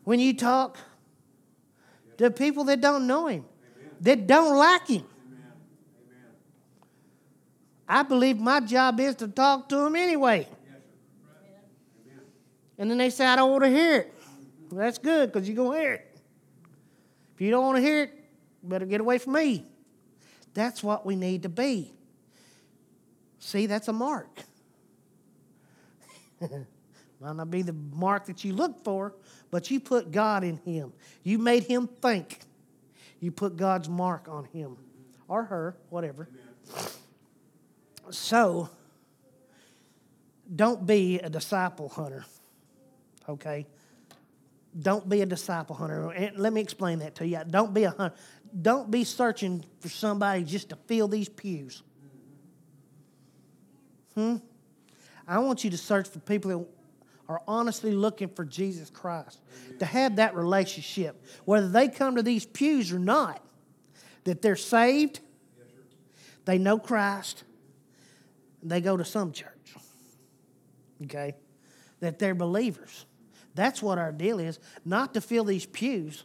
when 0.03 0.19
you 0.19 0.35
talk 0.35 0.77
to 2.17 2.31
people 2.31 2.63
that 2.65 2.81
don't 2.81 3.05
know 3.05 3.27
Him, 3.27 3.45
that 4.01 4.25
don't 4.25 4.57
like 4.57 4.87
Him. 4.87 5.05
Amen. 5.27 5.53
I 7.87 8.03
believe 8.03 8.39
my 8.39 8.59
job 8.59 8.99
is 8.99 9.15
to 9.17 9.27
talk 9.27 9.69
to 9.69 9.75
them 9.75 9.95
anyway. 9.95 10.47
And 12.79 12.89
then 12.89 12.97
they 12.97 13.11
say, 13.11 13.25
I 13.25 13.35
don't 13.35 13.51
want 13.51 13.65
to 13.65 13.69
hear 13.69 13.97
it. 13.97 14.13
Well, 14.71 14.79
that's 14.79 14.97
good 14.97 15.31
because 15.31 15.47
you're 15.47 15.55
going 15.55 15.77
to 15.77 15.83
hear 15.83 15.93
it. 15.93 16.17
If 17.35 17.41
you 17.41 17.51
don't 17.51 17.63
want 17.63 17.77
to 17.77 17.81
hear 17.81 18.03
it, 18.03 18.13
better 18.63 18.85
get 18.85 19.01
away 19.01 19.17
from 19.17 19.33
me. 19.33 19.65
That's 20.53 20.81
what 20.81 21.05
we 21.05 21.15
need 21.15 21.43
to 21.43 21.49
be. 21.49 21.93
See, 23.39 23.65
that's 23.65 23.87
a 23.87 23.93
mark. 23.93 24.39
Might 27.21 27.35
not 27.35 27.51
be 27.51 27.61
the 27.61 27.73
mark 27.73 28.25
that 28.27 28.43
you 28.43 28.53
look 28.53 28.83
for, 28.83 29.13
but 29.51 29.69
you 29.69 29.79
put 29.79 30.11
God 30.11 30.43
in 30.43 30.57
him. 30.57 30.93
You 31.23 31.37
made 31.37 31.63
him 31.63 31.87
think. 32.01 32.39
You 33.19 33.31
put 33.31 33.57
God's 33.57 33.89
mark 33.89 34.27
on 34.29 34.45
him 34.45 34.77
or 35.27 35.43
her, 35.43 35.75
whatever. 35.89 36.29
So, 38.09 38.69
don't 40.55 40.85
be 40.85 41.19
a 41.19 41.29
disciple 41.29 41.89
hunter, 41.89 42.25
okay? 43.29 43.65
Don't 44.79 45.07
be 45.07 45.21
a 45.21 45.25
disciple 45.25 45.75
hunter. 45.75 46.09
And 46.11 46.37
let 46.37 46.53
me 46.53 46.61
explain 46.61 46.99
that 46.99 47.15
to 47.15 47.27
you. 47.27 47.41
Don't 47.49 47.73
be 47.73 47.85
a 47.85 47.91
hunter. 47.91 48.15
Don't 48.61 48.89
be 48.89 49.03
searching 49.03 49.63
for 49.79 49.89
somebody 49.89 50.43
just 50.43 50.69
to 50.69 50.75
fill 50.75 51.07
these 51.07 51.29
pews. 51.29 51.81
Hmm? 54.15 54.37
I 55.27 55.39
want 55.39 55.63
you 55.63 55.69
to 55.69 55.77
search 55.77 56.07
for 56.09 56.19
people 56.19 56.51
that 56.51 56.67
are 57.27 57.41
honestly 57.47 57.91
looking 57.91 58.27
for 58.27 58.43
Jesus 58.43 58.89
Christ, 58.89 59.39
to 59.77 59.85
have 59.85 60.15
that 60.15 60.35
relationship, 60.35 61.23
whether 61.45 61.69
they 61.69 61.87
come 61.87 62.15
to 62.15 62.23
these 62.23 62.43
pews 62.43 62.91
or 62.91 62.97
not, 62.97 63.43
that 64.23 64.41
they're 64.41 64.55
saved, 64.55 65.19
they 66.45 66.57
know 66.57 66.79
Christ, 66.79 67.43
they 68.63 68.81
go 68.81 68.97
to 68.97 69.05
some 69.05 69.31
church. 69.31 69.75
Okay? 71.03 71.35
That 71.99 72.17
they're 72.17 72.33
believers. 72.35 73.05
That's 73.59 73.81
what 73.81 73.97
our 73.97 74.13
deal 74.13 74.39
is, 74.39 74.57
not 74.85 75.13
to 75.15 75.21
fill 75.21 75.43
these 75.43 75.65
pews, 75.65 76.23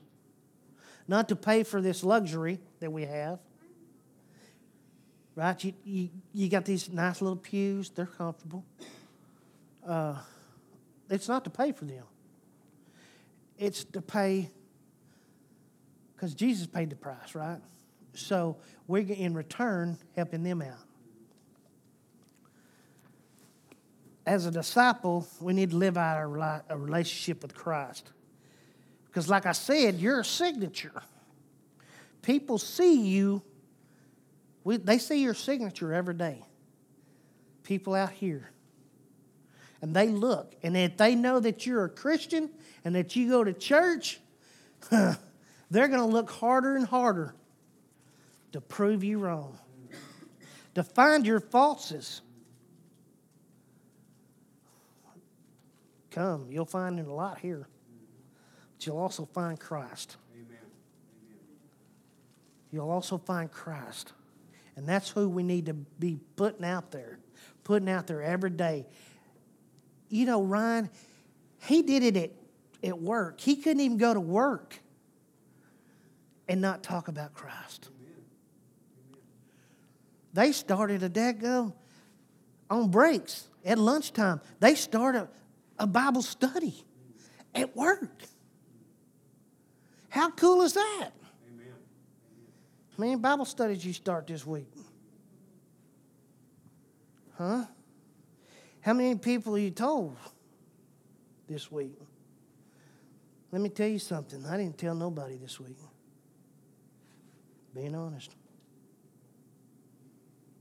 not 1.09 1.29
to 1.31 1.37
pay 1.37 1.65
for 1.65 1.83
this 1.83 2.05
luxury 2.05 2.61
that 2.79 2.93
we 2.93 3.07
have. 3.07 3.41
Right? 5.35 5.65
You, 5.65 5.73
you, 5.85 6.09
you 6.33 6.49
got 6.49 6.65
these 6.65 6.89
nice 6.89 7.21
little 7.21 7.37
pews, 7.37 7.91
they're 7.91 8.07
comfortable. 8.07 8.65
Uh, 9.85 10.15
it's 11.11 11.27
not 11.27 11.43
to 11.43 11.51
pay 11.51 11.73
for 11.73 11.87
them, 11.87 12.05
it's 13.59 13.83
to 13.83 14.01
pay 14.01 14.49
because 16.15 16.35
Jesus 16.35 16.69
paid 16.69 16.89
the 16.89 16.97
price, 16.97 17.35
right? 17.35 17.59
So 18.13 18.59
we're 18.87 19.13
in 19.13 19.35
return 19.35 19.99
helping 20.15 20.45
them 20.45 20.63
out. 20.63 20.79
As 24.27 24.47
a 24.47 24.51
disciple, 24.51 25.27
we 25.41 25.53
need 25.53 25.71
to 25.71 25.77
live 25.77 25.97
out 25.97 26.17
our 26.17 26.63
a 26.69 26.79
relationship 26.79 27.43
with 27.43 27.55
Christ. 27.55 28.11
Because, 29.07 29.29
like 29.29 29.47
I 29.47 29.53
said, 29.53 29.97
you're 29.97 30.21
a 30.21 30.25
signature. 30.25 31.03
People 32.23 32.59
see 32.59 33.07
you, 33.07 33.43
we, 34.65 34.79
they 34.79 34.99
see 34.99 35.23
your 35.23 35.35
signature 35.35 35.93
every 35.93 36.15
day. 36.15 36.43
People 37.63 37.95
out 37.95 38.13
here. 38.13 38.51
And 39.83 39.95
they 39.95 40.09
look. 40.09 40.55
And 40.63 40.77
if 40.77 40.97
they 40.97 41.15
know 41.15 41.39
that 41.41 41.67
you're 41.67 41.85
a 41.85 41.91
Christian 41.91 42.49
and 42.85 42.95
that 42.95 43.15
you 43.15 43.29
go 43.29 43.45
to 43.45 43.53
church, 43.53 44.19
they're 44.91 45.19
going 45.89 46.01
to 46.01 46.07
look 46.07 46.31
harder 46.31 46.77
and 46.77 46.87
harder 46.87 47.35
to 48.53 48.61
prove 48.61 49.05
you 49.05 49.19
wrong, 49.19 49.59
to 50.75 50.83
find 50.83 51.27
your 51.27 51.41
falses. 51.41 52.23
Come, 56.15 56.47
you'll 56.49 56.65
find 56.65 57.01
it 57.01 57.09
a 57.09 57.13
lot 57.13 57.39
here. 57.39 57.67
But 58.73 58.87
you'll 58.87 58.99
also 58.99 59.25
find 59.25 59.59
Christ. 59.59 60.17
Amen. 60.33 60.59
You'll 62.71 62.91
also 62.91 63.19
find 63.19 63.51
Christ. 63.51 64.13
And 64.77 64.87
that's 64.87 65.11
who 65.11 65.29
we 65.29 65.43
need 65.43 65.67
to 65.67 65.75
be 65.75 66.21
putting 66.37 66.65
out 66.65 66.93
there, 66.93 67.19
putting 67.65 67.89
out 67.89 68.07
there 68.07 68.23
every 68.23 68.51
day. 68.51 68.87
You 70.09 70.27
know, 70.27 70.45
Ryan, 70.45 70.89
he 71.67 71.83
did 71.83 72.05
it 72.05 72.17
at, 72.17 72.31
at 72.89 73.01
work. 73.01 73.41
He 73.41 73.57
couldn't 73.57 73.81
even 73.81 73.99
go 73.99 74.15
to 74.15 74.21
work 74.21 74.79
and 76.47 76.61
not 76.61 76.85
talk 76.85 77.09
about 77.09 77.35
Christ. 77.35 77.89
They 80.33 80.53
started 80.53 81.03
a 81.03 81.11
daggone 81.11 81.73
on 82.71 82.91
breaks 82.93 83.49
at 83.65 83.79
lunchtime. 83.79 84.41
They 84.61 84.77
started 84.77 85.27
a 85.79 85.87
Bible 85.87 86.23
study 86.23 86.85
at 87.55 87.77
work. 87.77 88.23
How 90.09 90.31
cool 90.31 90.63
is 90.63 90.75
that? 90.75 91.11
Amen. 91.53 91.75
How 92.97 93.05
many 93.05 93.17
Bible 93.17 93.45
studies 93.45 93.85
you 93.85 93.93
start 93.93 94.27
this 94.27 94.47
week? 94.47 94.69
Huh? 97.37 97.65
How 98.81 98.93
many 98.93 99.17
people 99.17 99.59
you 99.59 99.71
told 99.71 100.17
this 101.49 101.71
week? 101.73 101.99
Let 103.51 103.61
me 103.61 103.69
tell 103.69 103.89
you 103.89 103.99
something. 103.99 104.45
I 104.47 104.57
didn't 104.57 104.79
tell 104.79 104.95
nobody 104.95 105.37
this 105.37 105.59
week. 105.59 105.79
Being 107.75 107.95
honest. 107.95 108.35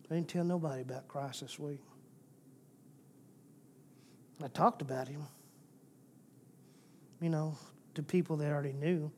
I 0.09 0.15
didn't 0.15 0.29
tell 0.29 0.43
nobody 0.43 0.81
about 0.81 1.07
Christ 1.07 1.41
this 1.41 1.59
week. 1.59 1.79
I 4.41 4.47
talked 4.47 4.81
about 4.81 5.07
him, 5.07 5.25
you 7.21 7.29
know, 7.29 7.57
to 7.95 8.03
people 8.03 8.37
that 8.37 8.51
already 8.51 8.73
knew. 8.73 9.11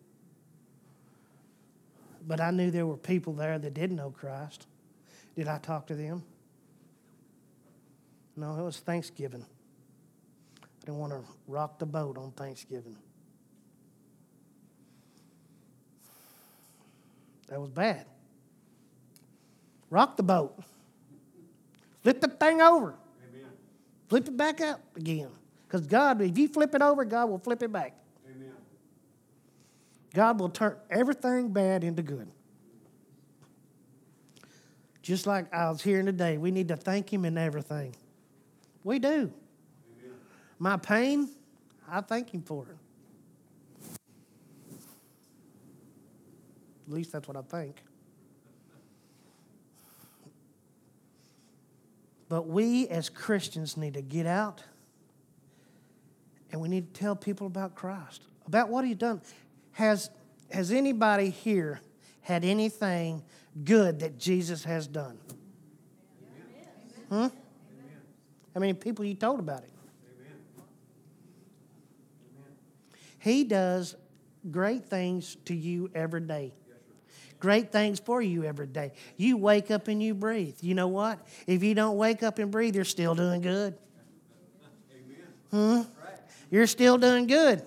But 2.27 2.41
I 2.41 2.51
knew 2.51 2.71
there 2.71 2.87
were 2.87 2.97
people 2.97 3.33
there 3.33 3.59
that 3.59 3.73
didn't 3.73 3.95
know 3.95 4.09
Christ. 4.09 4.67
Did 5.35 5.47
I 5.47 5.59
talk 5.59 5.87
to 5.87 5.95
them? 5.95 6.23
No, 8.35 8.57
it 8.57 8.63
was 8.63 8.79
Thanksgiving. 8.79 9.45
I 10.61 10.67
didn't 10.85 10.97
want 10.97 11.13
to 11.13 11.21
rock 11.47 11.79
the 11.79 11.85
boat 11.85 12.17
on 12.17 12.31
Thanksgiving. 12.31 12.97
That 17.47 17.61
was 17.61 17.69
bad. 17.69 18.05
Rock 19.89 20.17
the 20.17 20.23
boat. 20.23 20.59
Flip 22.01 22.19
the 22.19 22.27
thing 22.27 22.61
over. 22.61 22.95
Flip 24.07 24.27
it 24.27 24.37
back 24.37 24.61
up 24.61 24.81
again. 24.95 25.29
Because 25.67 25.87
God, 25.87 26.21
if 26.21 26.37
you 26.37 26.47
flip 26.47 26.75
it 26.75 26.81
over, 26.81 27.03
God 27.05 27.29
will 27.29 27.39
flip 27.39 27.63
it 27.63 27.71
back. 27.71 27.95
Amen. 28.29 28.53
God 30.13 30.39
will 30.39 30.49
turn 30.49 30.77
everything 30.89 31.51
bad 31.51 31.83
into 31.83 32.01
good. 32.01 32.27
Just 35.01 35.27
like 35.27 35.53
I 35.53 35.69
was 35.69 35.81
hearing 35.81 36.05
today, 36.05 36.37
we 36.37 36.51
need 36.51 36.67
to 36.69 36.75
thank 36.75 37.11
Him 37.11 37.25
in 37.25 37.37
everything. 37.37 37.95
We 38.83 38.99
do. 38.99 39.07
Amen. 39.09 39.31
My 40.57 40.77
pain, 40.77 41.29
I 41.87 42.01
thank 42.01 42.33
Him 42.33 42.41
for 42.41 42.67
it. 42.69 42.77
At 46.87 46.93
least 46.93 47.11
that's 47.11 47.27
what 47.27 47.37
I 47.37 47.41
think. 47.41 47.81
But 52.27 52.47
we 52.47 52.87
as 52.87 53.09
Christians 53.09 53.77
need 53.77 53.93
to 53.93 54.01
get 54.01 54.25
out 54.25 54.63
and 56.51 56.61
we 56.61 56.69
need 56.69 56.93
to 56.93 56.99
tell 56.99 57.15
people 57.15 57.47
about 57.47 57.75
Christ, 57.75 58.23
about 58.47 58.69
what 58.69 58.85
He's 58.85 58.95
done. 58.95 59.21
Has, 59.73 60.09
has 60.49 60.71
anybody 60.71 61.29
here 61.29 61.81
had 62.21 62.43
anything 62.43 63.23
good 63.63 63.99
that 63.99 64.17
Jesus 64.17 64.63
has 64.63 64.87
done? 64.87 65.17
Huh? 67.09 67.29
How 68.53 68.59
many 68.59 68.73
people 68.73 69.05
you 69.05 69.13
told 69.15 69.39
about 69.39 69.63
it? 69.63 69.69
Amen. 72.31 72.55
He 73.19 73.43
does 73.43 73.95
great 74.49 74.85
things 74.85 75.37
to 75.45 75.55
you 75.55 75.91
every 75.93 76.21
day. 76.21 76.53
Great 77.45 77.71
things 77.71 77.99
for 77.99 78.23
you 78.23 78.43
every 78.43 78.65
day. 78.65 78.91
You 79.17 79.37
wake 79.37 79.69
up 79.69 79.87
and 79.87 80.01
you 80.01 80.15
breathe. 80.15 80.55
You 80.61 80.73
know 80.73 80.87
what? 80.87 81.19
If 81.45 81.61
you 81.61 81.75
don't 81.75 81.95
wake 81.95 82.23
up 82.23 82.39
and 82.39 82.49
breathe, 82.49 82.75
you're 82.75 82.83
still 82.83 83.13
doing 83.13 83.41
good. 83.41 83.77
Amen. 85.53 85.85
Hmm? 85.85 85.89
You're 86.49 86.65
still 86.65 86.97
doing 86.97 87.27
good. 87.27 87.63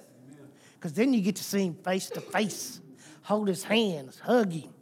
Because 0.75 0.95
then 0.95 1.15
you 1.15 1.21
get 1.21 1.37
to 1.37 1.45
see 1.45 1.67
him 1.67 1.75
face 1.75 2.11
to 2.11 2.21
face, 2.21 2.81
hold 3.23 3.47
his 3.47 3.63
hands, 3.63 4.19
hug 4.19 4.51
him, 4.51 4.75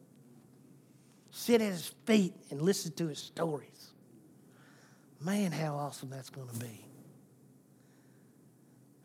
sit 1.31 1.61
at 1.61 1.73
his 1.73 1.93
feet, 2.07 2.33
and 2.51 2.63
listen 2.63 2.91
to 2.93 3.09
his 3.09 3.19
stories. 3.19 3.93
Man, 5.21 5.53
how 5.53 5.75
awesome 5.75 6.09
that's 6.09 6.31
going 6.31 6.49
to 6.49 6.57
be. 6.59 6.87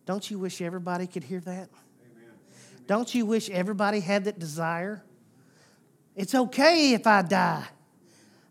Don't 0.05 0.31
you 0.31 0.39
wish 0.39 0.61
everybody 0.61 1.05
could 1.05 1.25
hear 1.25 1.41
that? 1.41 1.67
Amen. 1.67 2.31
Don't 2.87 3.13
you 3.13 3.25
wish 3.25 3.49
everybody 3.49 3.99
had 3.99 4.23
that 4.23 4.39
desire? 4.39 5.03
It's 6.15 6.35
okay 6.35 6.93
if 6.93 7.07
I 7.07 7.21
die. 7.21 7.65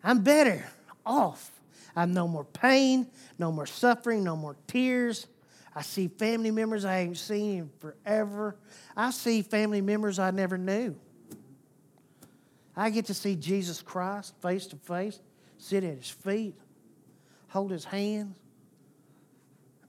I'm 0.03 0.23
better 0.23 0.64
off. 1.05 1.51
I 1.94 2.01
have 2.01 2.09
no 2.09 2.27
more 2.27 2.44
pain, 2.44 3.07
no 3.38 3.53
more 3.53 3.66
suffering, 3.66 4.25
no 4.25 4.37
more 4.37 4.57
tears. 4.66 5.27
I 5.75 5.83
see 5.83 6.09
family 6.09 6.51
members 6.51 6.85
I 6.85 7.01
ain't 7.01 7.16
seen 7.16 7.59
in 7.59 7.70
forever. 7.79 8.57
I 8.96 9.11
see 9.11 9.42
family 9.42 9.81
members 9.81 10.18
I 10.18 10.31
never 10.31 10.59
knew. 10.59 10.96
I 12.77 12.90
get 12.90 13.07
to 13.07 13.14
see 13.14 13.37
Jesus 13.37 13.83
Christ 13.83 14.35
face 14.40 14.66
to 14.68 14.77
face, 14.77 15.20
sit 15.59 15.85
at 15.85 15.99
his 15.99 16.11
feet, 16.11 16.55
hold 17.49 17.70
his 17.70 17.85
hands. 17.85 18.38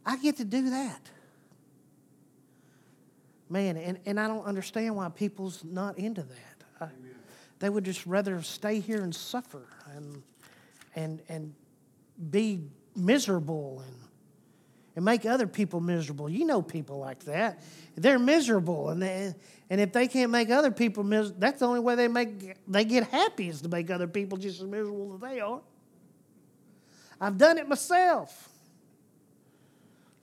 I 0.06 0.18
get 0.18 0.38
to 0.38 0.46
do 0.46 0.70
that. 0.72 1.02
Man, 3.50 3.78
and, 3.78 4.00
and 4.06 4.20
I 4.20 4.28
don't 4.28 4.46
understand 4.46 4.96
why 4.96 5.10
people's 5.10 5.64
not 5.64 5.98
into 5.98 6.24
that. 6.24 6.51
They 7.62 7.70
would 7.70 7.86
just 7.86 8.08
rather 8.08 8.42
stay 8.42 8.80
here 8.80 9.04
and 9.04 9.14
suffer 9.14 9.68
and, 9.96 10.24
and, 10.96 11.22
and 11.30 11.54
be 12.32 12.64
miserable 12.96 13.84
and, 13.86 13.96
and 14.96 15.06
make 15.06 15.28
other 15.28 15.46
people 15.46 15.80
miserable. 15.80 16.28
You 16.28 16.46
know 16.46 16.64
people 16.64 16.98
like 16.98 17.24
that. 17.26 17.62
They're 17.96 18.18
miserable, 18.18 18.90
and, 18.90 19.00
they, 19.00 19.36
and 19.70 19.80
if 19.80 19.94
they 19.94 20.08
can't 20.08 20.32
make 20.32 20.50
other 20.50 20.72
people 20.72 21.04
miserable, 21.04 21.40
that's 21.40 21.60
the 21.60 21.68
only 21.68 21.82
way 21.82 21.94
they, 21.94 22.08
make, 22.08 22.56
they 22.68 22.84
get 22.84 23.08
happy 23.10 23.50
is 23.50 23.62
to 23.62 23.70
make 23.70 23.92
other 23.92 24.08
people 24.08 24.40
just 24.40 24.60
as 24.60 24.68
miserable 24.68 25.14
as 25.14 25.22
they 25.22 25.40
are. 25.40 25.62
I've 27.22 27.38
done 27.38 27.60
it 27.60 27.70
myself. 27.70 28.50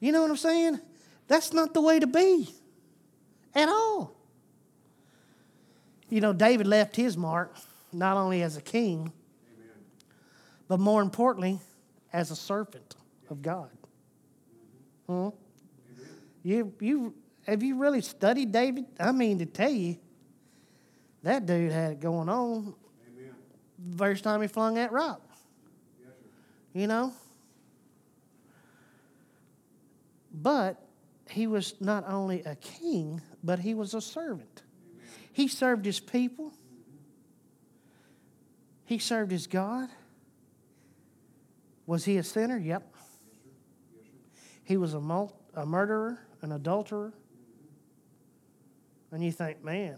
You 0.01 0.11
know 0.11 0.23
what 0.23 0.29
I'm 0.29 0.37
saying? 0.37 0.81
That's 1.29 1.53
not 1.53 1.73
the 1.73 1.81
way 1.81 1.99
to 1.99 2.07
be 2.07 2.49
at 3.55 3.69
all. 3.69 4.18
You 6.09 6.21
know, 6.21 6.33
David 6.33 6.67
left 6.67 6.95
his 6.95 7.15
mark 7.15 7.55
not 7.91 8.17
only 8.17 8.41
as 8.41 8.57
a 8.57 8.61
king, 8.61 8.99
Amen. 8.99 9.75
but 10.67 10.79
more 10.79 11.01
importantly, 11.01 11.59
as 12.11 12.31
a 12.31 12.35
servant 12.35 12.95
of 13.29 13.41
God. 13.41 13.69
Hmm? 15.07 15.29
You, 16.43 16.73
you, 16.79 17.13
have 17.45 17.61
you 17.61 17.77
really 17.77 18.01
studied 18.01 18.51
David? 18.51 18.85
I 18.99 19.11
mean, 19.11 19.39
to 19.39 19.45
tell 19.45 19.69
you, 19.69 19.97
that 21.23 21.45
dude 21.45 21.71
had 21.71 21.93
it 21.93 21.99
going 21.99 22.29
on 22.29 22.73
first 23.97 24.23
time 24.23 24.41
he 24.41 24.47
flung 24.47 24.75
that 24.75 24.91
rock. 24.91 25.21
Yes. 26.01 26.13
You 26.73 26.87
know? 26.87 27.13
But 30.33 30.81
he 31.29 31.47
was 31.47 31.75
not 31.79 32.07
only 32.07 32.43
a 32.43 32.55
king, 32.55 33.21
but 33.43 33.59
he 33.59 33.73
was 33.73 33.93
a 33.93 34.01
servant. 34.01 34.63
He 35.39 35.47
served 35.47 35.85
his 35.85 36.01
people, 36.01 36.51
he 38.83 38.99
served 38.99 39.31
his 39.31 39.47
God. 39.47 39.87
Was 41.85 42.03
he 42.03 42.17
a 42.17 42.23
sinner? 42.23 42.57
Yep. 42.57 42.93
he 44.65 44.75
was 44.75 44.93
a, 44.95 44.99
mul- 44.99 45.33
a 45.55 45.65
murderer, 45.65 46.19
an 46.41 46.51
adulterer. 46.51 47.13
And 49.13 49.23
you 49.23 49.31
think, 49.31 49.63
man, 49.63 49.95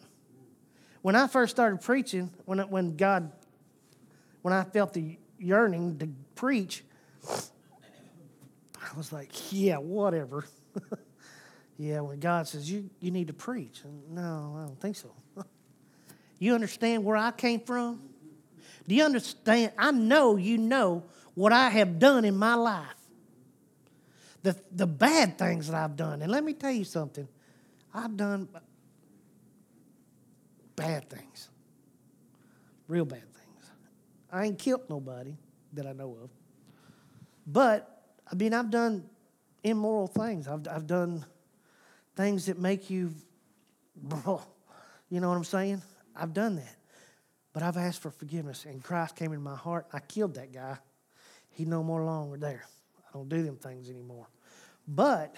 when 1.02 1.16
I 1.16 1.26
first 1.26 1.56
started 1.56 1.82
preaching, 1.82 2.30
when, 2.46 2.60
it, 2.60 2.70
when 2.70 2.96
God, 2.96 3.32
when 4.44 4.54
I 4.54 4.64
felt 4.64 4.94
the 4.94 5.18
yearning 5.40 5.98
to 5.98 6.10
preach, 6.36 6.84
I 7.28 8.96
was 8.96 9.12
like, 9.12 9.32
yeah, 9.52 9.78
whatever. 9.78 10.46
yeah, 11.82 12.02
when 12.02 12.20
God 12.20 12.48
says, 12.48 12.70
you, 12.70 12.92
you 13.00 13.10
need 13.10 13.26
to 13.26 13.34
preach. 13.34 13.82
No, 14.08 14.56
I 14.56 14.66
don't 14.68 14.80
think 14.80 14.96
so. 14.96 15.12
you 16.38 16.54
understand 16.54 17.04
where 17.04 17.18
I 17.18 17.32
came 17.32 17.60
from? 17.60 18.00
Do 18.88 18.94
you 18.94 19.04
understand? 19.04 19.72
I 19.80 19.90
know 19.90 20.36
you 20.36 20.60
know 20.60 21.06
what 21.34 21.52
I 21.52 21.70
have 21.70 21.98
done 21.98 22.24
in 22.24 22.38
my 22.38 22.54
life. 22.54 22.86
The, 24.44 24.56
the 24.72 24.86
bad 24.86 25.40
things 25.40 25.70
that 25.70 25.76
I've 25.76 25.96
done. 25.96 26.22
And 26.22 26.32
let 26.32 26.44
me 26.44 26.54
tell 26.54 26.70
you 26.70 26.84
something. 26.84 27.28
I've 27.92 28.16
done 28.16 28.48
bad 30.76 31.10
things. 31.10 31.50
Real 32.88 33.06
bad 33.06 33.24
things. 33.24 33.72
I 34.32 34.46
ain't 34.46 34.60
killed 34.60 34.88
nobody 34.88 35.36
that 35.74 35.88
I 35.88 35.94
know 35.94 36.16
of. 36.22 36.30
But, 37.48 38.04
I 38.32 38.36
mean, 38.36 38.54
I've 38.54 38.70
done 38.70 39.10
immoral 39.64 40.06
things. 40.06 40.48
I've, 40.48 40.68
I've 40.68 40.86
done 40.86 41.26
things 42.16 42.46
that 42.48 42.58
make 42.60 42.90
you, 42.90 43.14
you 45.10 45.20
know 45.20 45.30
what 45.30 45.38
I'm 45.38 45.44
saying? 45.44 45.82
I've 46.16 46.34
done 46.34 46.56
that. 46.58 46.76
But 47.54 47.64
I've 47.64 47.78
asked 47.78 48.02
for 48.02 48.12
forgiveness, 48.12 48.66
and 48.66 48.84
Christ 48.84 49.16
came 49.16 49.34
in 49.34 49.42
my 49.42 49.56
heart. 49.56 49.88
I 49.92 50.00
killed 50.00 50.36
that 50.36 50.54
guy. 50.54 50.78
He 51.50 51.66
no 51.66 51.84
more 51.84 52.04
longer 52.04 52.38
there. 52.38 52.66
I 53.08 53.18
don't 53.18 53.28
do 53.28 53.44
them 53.44 53.58
things 53.58 53.90
anymore. 53.90 54.28
But 54.88 55.36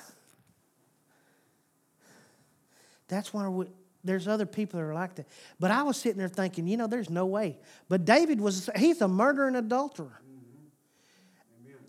that's 3.07 3.33
why 3.33 3.47
we, 3.47 3.65
there's 4.03 4.27
other 4.27 4.45
people 4.45 4.79
that 4.79 4.85
are 4.85 4.93
like 4.93 5.15
that. 5.15 5.27
But 5.59 5.71
I 5.71 5.83
was 5.83 5.97
sitting 5.97 6.19
there 6.19 6.27
thinking, 6.27 6.67
you 6.67 6.77
know, 6.77 6.87
there's 6.87 7.09
no 7.09 7.25
way. 7.25 7.57
But 7.89 8.05
David 8.05 8.39
was, 8.39 8.69
he's 8.75 9.01
a 9.01 9.07
murderer 9.07 9.47
and 9.47 9.57
adulterer. 9.57 10.21
Mm-hmm. 10.21 11.67
Amen. 11.67 11.79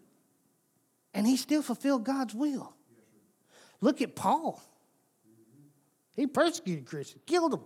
And 1.13 1.27
he 1.27 1.37
still 1.37 1.63
fulfilled 1.63 2.05
God's 2.05 2.35
will. 2.35 2.75
Look 3.81 4.01
at 4.01 4.17
Paul. 4.17 4.63
He 6.15 6.27
persecuted 6.27 6.87
Christians, 6.87 7.23
killed 7.27 7.53
them. 7.53 7.65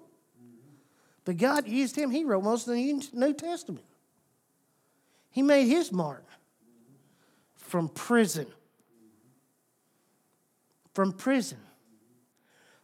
But 1.24 1.36
God 1.36 1.68
used 1.68 1.94
him. 1.94 2.10
He 2.10 2.24
wrote 2.24 2.42
most 2.42 2.66
of 2.66 2.74
the 2.74 3.02
New 3.12 3.34
Testament. 3.34 3.84
He 5.30 5.42
made 5.42 5.66
his 5.66 5.92
mark 5.92 6.24
from 7.54 7.90
prison. 7.90 8.46
From 10.94 11.12
prison. 11.12 11.58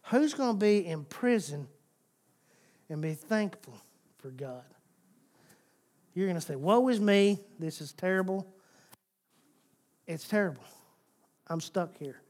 Who's 0.03 0.35
going 0.35 0.53
to 0.53 0.59
be 0.59 0.85
in 0.85 1.05
prison 1.05 1.67
and 2.87 3.01
be 3.01 3.15
thankful 3.15 3.73
for 4.19 4.29
God? 4.29 4.63
You're 6.13 6.27
going 6.27 6.39
to 6.39 6.45
say, 6.45 6.55
Woe 6.55 6.87
is 6.89 6.99
me. 6.99 7.39
This 7.57 7.81
is 7.81 7.93
terrible. 7.93 8.45
It's 10.05 10.27
terrible. 10.27 10.63
I'm 11.47 11.59
stuck 11.59 11.97
here. 11.97 12.21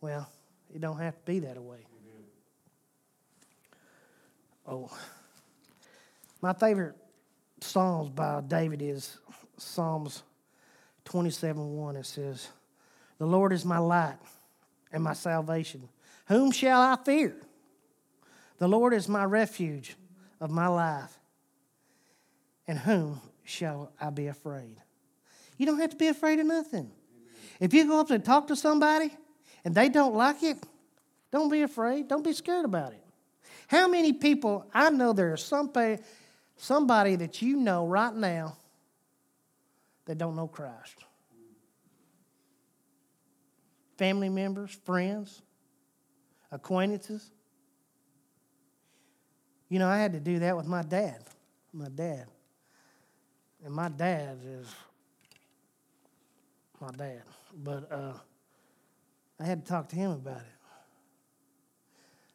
Well, 0.00 0.28
it 0.74 0.80
don't 0.80 0.98
have 0.98 1.14
to 1.14 1.24
be 1.24 1.38
that 1.38 1.56
way. 1.62 1.86
Oh, 4.66 4.90
my 6.40 6.52
favorite 6.52 6.94
Psalms 7.60 8.10
by 8.10 8.40
David 8.40 8.82
is 8.82 9.18
Psalms 9.56 10.22
27 11.04 11.76
1. 11.76 11.96
It 11.96 12.06
says, 12.06 12.48
The 13.18 13.26
Lord 13.26 13.52
is 13.52 13.64
my 13.64 13.78
light 13.78 14.18
and 14.92 15.02
my 15.02 15.12
salvation. 15.14 15.88
Whom 16.26 16.50
shall 16.50 16.80
I 16.80 16.96
fear? 17.04 17.36
The 18.58 18.68
Lord 18.68 18.94
is 18.94 19.08
my 19.08 19.24
refuge 19.24 19.96
of 20.40 20.50
my 20.50 20.68
life. 20.68 21.18
And 22.66 22.78
whom 22.78 23.20
shall 23.44 23.92
I 24.00 24.10
be 24.10 24.28
afraid? 24.28 24.76
You 25.58 25.66
don't 25.66 25.80
have 25.80 25.90
to 25.90 25.96
be 25.96 26.08
afraid 26.08 26.38
of 26.38 26.46
nothing. 26.46 26.90
If 27.60 27.74
you 27.74 27.86
go 27.86 28.00
up 28.00 28.10
and 28.10 28.24
talk 28.24 28.48
to 28.48 28.56
somebody 28.56 29.10
and 29.64 29.74
they 29.74 29.88
don't 29.88 30.14
like 30.14 30.42
it, 30.42 30.58
don't 31.30 31.48
be 31.48 31.62
afraid. 31.62 32.08
Don't 32.08 32.24
be 32.24 32.32
scared 32.32 32.64
about 32.64 32.92
it. 32.92 33.01
How 33.72 33.88
many 33.88 34.12
people, 34.12 34.66
I 34.74 34.90
know 34.90 35.14
there's 35.14 35.42
somebody, 35.42 35.96
somebody 36.58 37.16
that 37.16 37.40
you 37.40 37.56
know 37.56 37.86
right 37.86 38.12
now 38.14 38.58
that 40.04 40.18
don't 40.18 40.36
know 40.36 40.46
Christ. 40.46 41.06
Family 43.96 44.28
members, 44.28 44.78
friends, 44.84 45.40
acquaintances. 46.50 47.30
You 49.70 49.78
know, 49.78 49.88
I 49.88 49.96
had 49.96 50.12
to 50.12 50.20
do 50.20 50.40
that 50.40 50.54
with 50.54 50.66
my 50.66 50.82
dad. 50.82 51.24
My 51.72 51.88
dad. 51.88 52.26
And 53.64 53.72
my 53.72 53.88
dad 53.88 54.36
is 54.44 54.66
my 56.78 56.90
dad. 56.90 57.22
But 57.56 57.90
uh, 57.90 58.12
I 59.40 59.44
had 59.44 59.64
to 59.64 59.72
talk 59.72 59.88
to 59.88 59.96
him 59.96 60.10
about 60.10 60.40
it. 60.40 60.62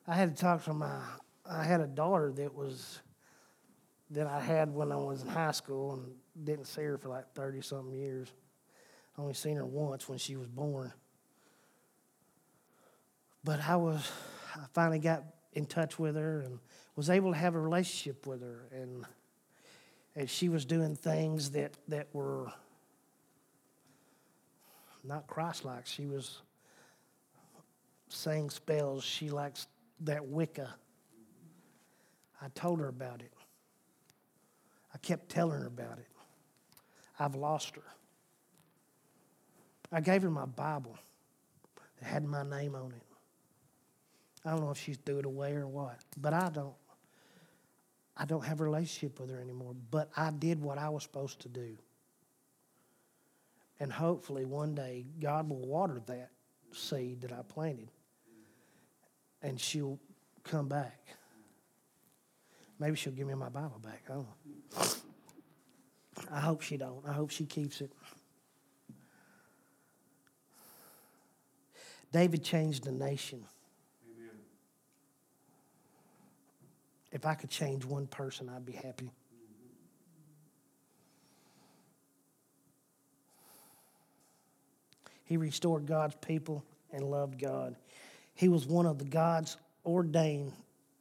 I 0.08 0.16
had 0.16 0.36
to 0.36 0.42
talk 0.42 0.64
to 0.64 0.74
my, 0.74 1.00
I 1.50 1.64
had 1.64 1.82
a 1.82 1.88
daughter 1.88 2.32
that 2.36 2.54
was, 2.54 3.00
that 4.12 4.28
I 4.28 4.40
had 4.40 4.74
when 4.74 4.92
I 4.92 4.98
was 4.98 5.22
in 5.22 5.30
high 5.30 5.52
school 5.52 5.94
and 5.94 6.46
didn't 6.46 6.66
see 6.66 6.82
her 6.84 6.98
for 6.98 7.10
like 7.10 7.34
30 7.34 7.62
something 7.62 7.94
years. 7.94 8.30
I 9.18 9.22
only 9.22 9.34
seen 9.34 9.58
her 9.58 9.66
once 9.66 10.08
when 10.08 10.18
she 10.18 10.36
was 10.36 10.48
born. 10.48 10.94
But 13.44 13.62
I 13.68 13.78
was, 13.78 14.10
I 14.56 14.66
finally 14.74 15.00
got 15.00 15.24
in 15.54 15.66
touch 15.66 15.98
with 15.98 16.16
her 16.16 16.42
and 16.42 16.60
was 16.96 17.10
able 17.10 17.32
to 17.32 17.38
have 17.38 17.56
a 17.56 17.60
relationship 17.60 18.28
with 18.28 18.42
her. 18.42 18.68
And, 18.72 19.06
and 20.16 20.30
she 20.30 20.50
was 20.50 20.66
doing 20.66 20.96
things 20.96 21.52
that, 21.52 21.74
that 21.88 22.08
were 22.14 22.52
not 25.04 25.28
Christ 25.28 25.64
like. 25.64 25.86
She 25.86 26.06
was 26.06 26.42
saying 28.10 28.50
spells. 28.50 29.04
She 29.04 29.30
likes 29.30 29.68
that 30.02 30.26
Wicca. 30.26 30.76
I 32.42 32.48
told 32.50 32.80
her 32.80 32.88
about 32.88 33.22
it. 33.22 33.34
I 34.94 34.98
kept 35.00 35.30
telling 35.30 35.60
her 35.60 35.68
about 35.68 36.00
it. 36.00 36.08
I've 37.20 37.36
lost 37.36 37.76
her. 37.76 37.84
I 39.92 40.02
gave 40.02 40.22
her 40.22 40.30
my 40.30 40.46
Bible 40.46 40.98
that 42.00 42.06
had 42.08 42.26
my 42.26 42.44
name 42.44 42.76
on 42.76 42.92
it. 42.92 43.04
I 44.46 44.52
don't 44.52 44.62
know 44.62 44.72
if 44.72 44.78
she's 44.78 44.98
threw 44.98 45.20
it 45.20 45.26
away 45.26 45.54
or 45.54 45.68
what, 45.68 45.98
but 46.18 46.34
I 46.34 46.50
don't. 46.50 46.76
I 48.20 48.26
don't 48.26 48.44
have 48.44 48.62
a 48.62 48.64
relationship 48.64 49.20
with 49.20 49.30
her 49.30 49.40
anymore, 49.40 49.76
but 49.92 50.10
I 50.18 50.32
did 50.32 50.60
what 50.60 50.80
I 50.80 50.90
was 50.90 51.04
supposed 51.04 51.42
to 51.42 51.50
do. 51.50 51.78
And 53.80 53.94
hopefully 53.94 54.44
one 54.44 54.74
day 54.74 55.06
God 55.20 55.48
will 55.50 55.68
water 55.68 56.02
that 56.08 56.32
seed 56.72 57.22
that 57.22 57.32
I 57.32 57.44
planted 57.48 57.90
and 59.42 59.60
she'll 59.60 60.00
come 60.44 60.68
back. 60.68 61.00
Maybe 62.80 62.96
she'll 62.96 63.14
give 63.14 63.28
me 63.28 63.34
my 63.34 63.50
Bible 63.50 63.80
back. 63.84 64.04
I 64.10 64.14
don't 64.14 64.28
know. 64.28 64.88
I 66.32 66.40
hope 66.40 66.62
she 66.62 66.78
don't. 66.78 67.04
I 67.08 67.14
hope 67.14 67.30
she 67.32 67.46
keeps 67.46 67.82
it. 67.82 67.92
David 72.12 72.44
changed 72.44 72.84
the 72.84 72.92
nation. 72.92 73.44
Amen. 74.06 74.30
If 77.12 77.26
I 77.26 77.34
could 77.34 77.50
change 77.50 77.86
one 77.86 78.08
person, 78.08 78.50
I'd 78.50 78.66
be 78.66 78.74
happy. 78.74 79.12
He 85.26 85.36
restored 85.36 85.86
God's 85.86 86.16
people 86.16 86.64
and 86.92 87.04
loved 87.04 87.38
God. 87.38 87.76
He 88.34 88.48
was 88.48 88.66
one 88.66 88.86
of 88.86 88.98
the 88.98 89.06
God's 89.06 89.58
ordained, 89.86 90.54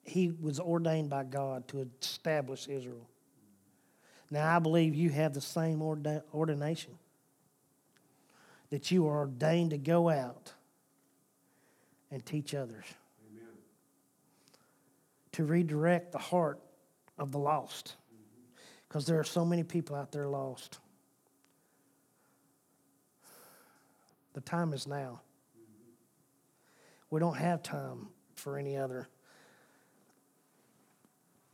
he 0.06 0.32
was 0.40 0.60
ordained 0.60 1.10
by 1.10 1.24
God 1.24 1.66
to 1.68 1.88
establish 2.00 2.68
Israel. 2.68 3.08
Now, 4.30 4.54
I 4.54 4.58
believe 4.58 4.94
you 4.94 5.10
have 5.10 5.34
the 5.34 5.40
same 5.40 5.80
orda- 5.80 6.22
ordination 6.34 6.98
that 8.70 8.90
you 8.90 9.06
are 9.06 9.18
ordained 9.18 9.70
to 9.70 9.78
go 9.78 10.08
out 10.08 10.52
and 12.10 12.24
teach 12.24 12.54
others, 12.54 12.84
Amen. 13.30 13.48
to 15.32 15.44
redirect 15.44 16.12
the 16.12 16.18
heart 16.18 16.60
of 17.18 17.32
the 17.32 17.38
lost. 17.38 17.96
Mm-hmm. 18.12 18.62
Because 18.88 19.06
there 19.06 19.18
are 19.18 19.24
so 19.24 19.44
many 19.44 19.62
people 19.62 19.96
out 19.96 20.12
there 20.12 20.28
lost. 20.28 20.78
The 24.34 24.40
time 24.40 24.72
is 24.72 24.86
now. 24.86 25.20
Mm-hmm. 25.56 25.90
We 27.10 27.20
don't 27.20 27.36
have 27.36 27.62
time 27.62 28.08
for 28.34 28.58
any 28.58 28.76
other. 28.76 29.08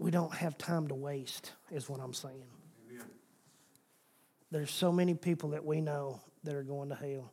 We 0.03 0.11
don't 0.11 0.35
have 0.35 0.59
time 0.59 0.89
to 0.89 0.97
waste, 0.97 1.53
is 1.71 1.89
what 1.89 2.01
I'm 2.01 2.13
saying. 2.13 2.43
Amen. 2.91 3.07
There's 4.51 4.73
so 4.73 4.91
many 4.91 5.15
people 5.15 5.51
that 5.51 5.65
we 5.65 5.81
know 5.81 6.21
that 6.43 6.57
are 6.57 6.65
going 6.65 6.89
to 6.89 6.97
hell. 6.97 7.33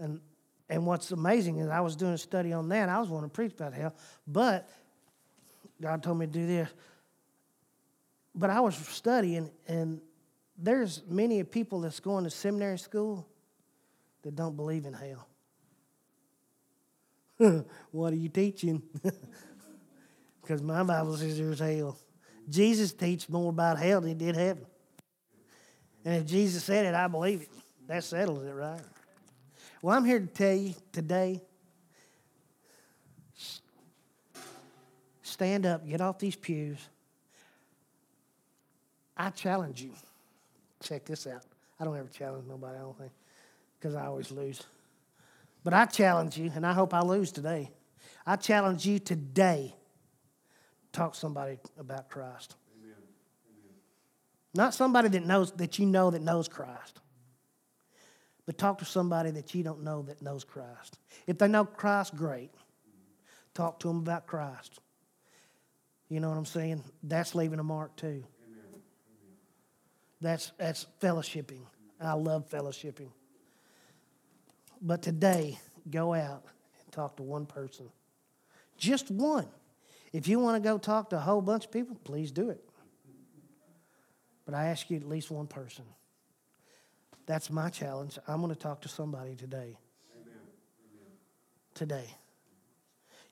And 0.00 0.20
and 0.68 0.84
what's 0.84 1.12
amazing 1.12 1.58
is 1.58 1.68
I 1.68 1.78
was 1.78 1.94
doing 1.94 2.14
a 2.14 2.18
study 2.18 2.52
on 2.52 2.68
that. 2.70 2.88
I 2.88 2.98
was 2.98 3.08
wanting 3.08 3.30
to 3.30 3.32
preach 3.32 3.52
about 3.52 3.72
hell, 3.72 3.94
but 4.26 4.68
God 5.80 6.02
told 6.02 6.18
me 6.18 6.26
to 6.26 6.32
do 6.32 6.44
this. 6.44 6.68
But 8.34 8.50
I 8.50 8.58
was 8.58 8.74
studying, 8.74 9.48
and 9.68 10.00
there's 10.58 11.02
many 11.08 11.44
people 11.44 11.82
that's 11.82 12.00
going 12.00 12.24
to 12.24 12.30
seminary 12.30 12.78
school 12.78 13.28
that 14.22 14.34
don't 14.34 14.56
believe 14.56 14.86
in 14.86 14.92
hell. 14.92 15.28
what 17.92 18.12
are 18.12 18.16
you 18.16 18.28
teaching? 18.28 18.82
Because 20.44 20.62
my 20.62 20.82
Bible 20.82 21.16
says 21.16 21.38
there's 21.38 21.58
hell. 21.58 21.96
Jesus 22.50 22.92
teaches 22.92 23.30
more 23.30 23.48
about 23.48 23.78
hell 23.78 24.02
than 24.02 24.10
he 24.10 24.14
did 24.14 24.36
heaven. 24.36 24.66
And 26.04 26.16
if 26.16 26.26
Jesus 26.26 26.62
said 26.64 26.84
it, 26.84 26.94
I 26.94 27.08
believe 27.08 27.40
it. 27.42 27.48
That 27.86 28.04
settles 28.04 28.44
it, 28.44 28.52
right? 28.52 28.80
Well, 29.80 29.96
I'm 29.96 30.04
here 30.04 30.20
to 30.20 30.26
tell 30.26 30.54
you 30.54 30.74
today 30.92 31.40
stand 35.22 35.66
up, 35.66 35.86
get 35.88 36.00
off 36.00 36.18
these 36.18 36.36
pews. 36.36 36.78
I 39.16 39.30
challenge 39.30 39.82
you. 39.82 39.90
Check 40.82 41.06
this 41.06 41.26
out. 41.26 41.42
I 41.80 41.84
don't 41.84 41.96
ever 41.96 42.08
challenge 42.08 42.46
nobody, 42.46 42.76
I 42.76 42.82
don't 42.82 42.98
think, 42.98 43.12
because 43.78 43.94
I 43.94 44.06
always 44.06 44.30
lose. 44.30 44.62
But 45.64 45.72
I 45.72 45.86
challenge 45.86 46.36
you, 46.36 46.52
and 46.54 46.66
I 46.66 46.72
hope 46.74 46.92
I 46.92 47.00
lose 47.00 47.32
today. 47.32 47.70
I 48.26 48.36
challenge 48.36 48.86
you 48.86 48.98
today 48.98 49.74
talk 50.94 51.12
to 51.12 51.18
somebody 51.18 51.58
about 51.78 52.08
Christ. 52.08 52.54
Amen. 52.80 52.96
Not 54.54 54.74
somebody 54.74 55.08
that 55.08 55.26
knows 55.26 55.52
that 55.52 55.78
you 55.78 55.86
know 55.86 56.10
that 56.10 56.22
knows 56.22 56.48
Christ. 56.48 57.00
But 58.46 58.58
talk 58.58 58.78
to 58.78 58.84
somebody 58.84 59.30
that 59.32 59.54
you 59.54 59.62
don't 59.62 59.82
know 59.82 60.02
that 60.02 60.22
knows 60.22 60.44
Christ. 60.44 60.98
If 61.26 61.38
they 61.38 61.48
know 61.48 61.64
Christ, 61.64 62.14
great. 62.14 62.50
Talk 63.54 63.80
to 63.80 63.88
them 63.88 63.98
about 63.98 64.26
Christ. 64.26 64.78
You 66.08 66.20
know 66.20 66.28
what 66.28 66.36
I'm 66.36 66.44
saying? 66.44 66.84
That's 67.02 67.34
leaving 67.34 67.58
a 67.58 67.64
mark 67.64 67.96
too. 67.96 68.06
Amen. 68.46 68.82
That's 70.20 70.52
that's 70.58 70.86
fellowshipping. 71.00 71.62
I 72.00 72.12
love 72.12 72.48
fellowshipping. 72.50 73.08
But 74.82 75.00
today, 75.00 75.58
go 75.90 76.12
out 76.12 76.44
and 76.82 76.92
talk 76.92 77.16
to 77.16 77.22
one 77.22 77.46
person. 77.46 77.88
Just 78.76 79.10
one. 79.10 79.48
If 80.14 80.28
you 80.28 80.38
want 80.38 80.62
to 80.62 80.66
go 80.66 80.78
talk 80.78 81.10
to 81.10 81.16
a 81.16 81.20
whole 81.20 81.42
bunch 81.42 81.64
of 81.64 81.72
people, 81.72 81.96
please 82.04 82.30
do 82.30 82.48
it. 82.48 82.64
But 84.46 84.54
I 84.54 84.66
ask 84.66 84.88
you 84.88 84.96
at 84.96 85.08
least 85.08 85.28
one 85.28 85.48
person. 85.48 85.84
That's 87.26 87.50
my 87.50 87.68
challenge. 87.68 88.16
I'm 88.28 88.40
going 88.40 88.54
to 88.54 88.58
talk 88.58 88.82
to 88.82 88.88
somebody 88.88 89.34
today. 89.34 89.76
Amen. 90.14 90.38
Today. 91.74 92.06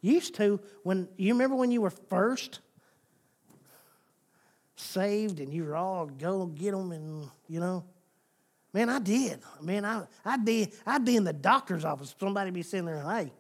Used 0.00 0.34
to, 0.34 0.58
when 0.82 1.06
you 1.16 1.34
remember 1.34 1.54
when 1.54 1.70
you 1.70 1.80
were 1.80 1.90
first 1.90 2.58
saved 4.74 5.38
and 5.38 5.54
you 5.54 5.62
were 5.62 5.76
all 5.76 6.06
go 6.06 6.46
get 6.46 6.72
them 6.72 6.90
and, 6.90 7.28
you 7.46 7.60
know, 7.60 7.84
man, 8.72 8.88
I 8.88 8.98
did. 8.98 9.38
Man, 9.60 9.84
I, 9.84 10.02
I'd, 10.24 10.44
be, 10.44 10.72
I'd 10.84 11.04
be 11.04 11.14
in 11.14 11.22
the 11.22 11.32
doctor's 11.32 11.84
office. 11.84 12.12
Somebody 12.18 12.50
be 12.50 12.62
sitting 12.62 12.86
there, 12.86 12.96
and 12.96 13.08
hey, 13.08 13.32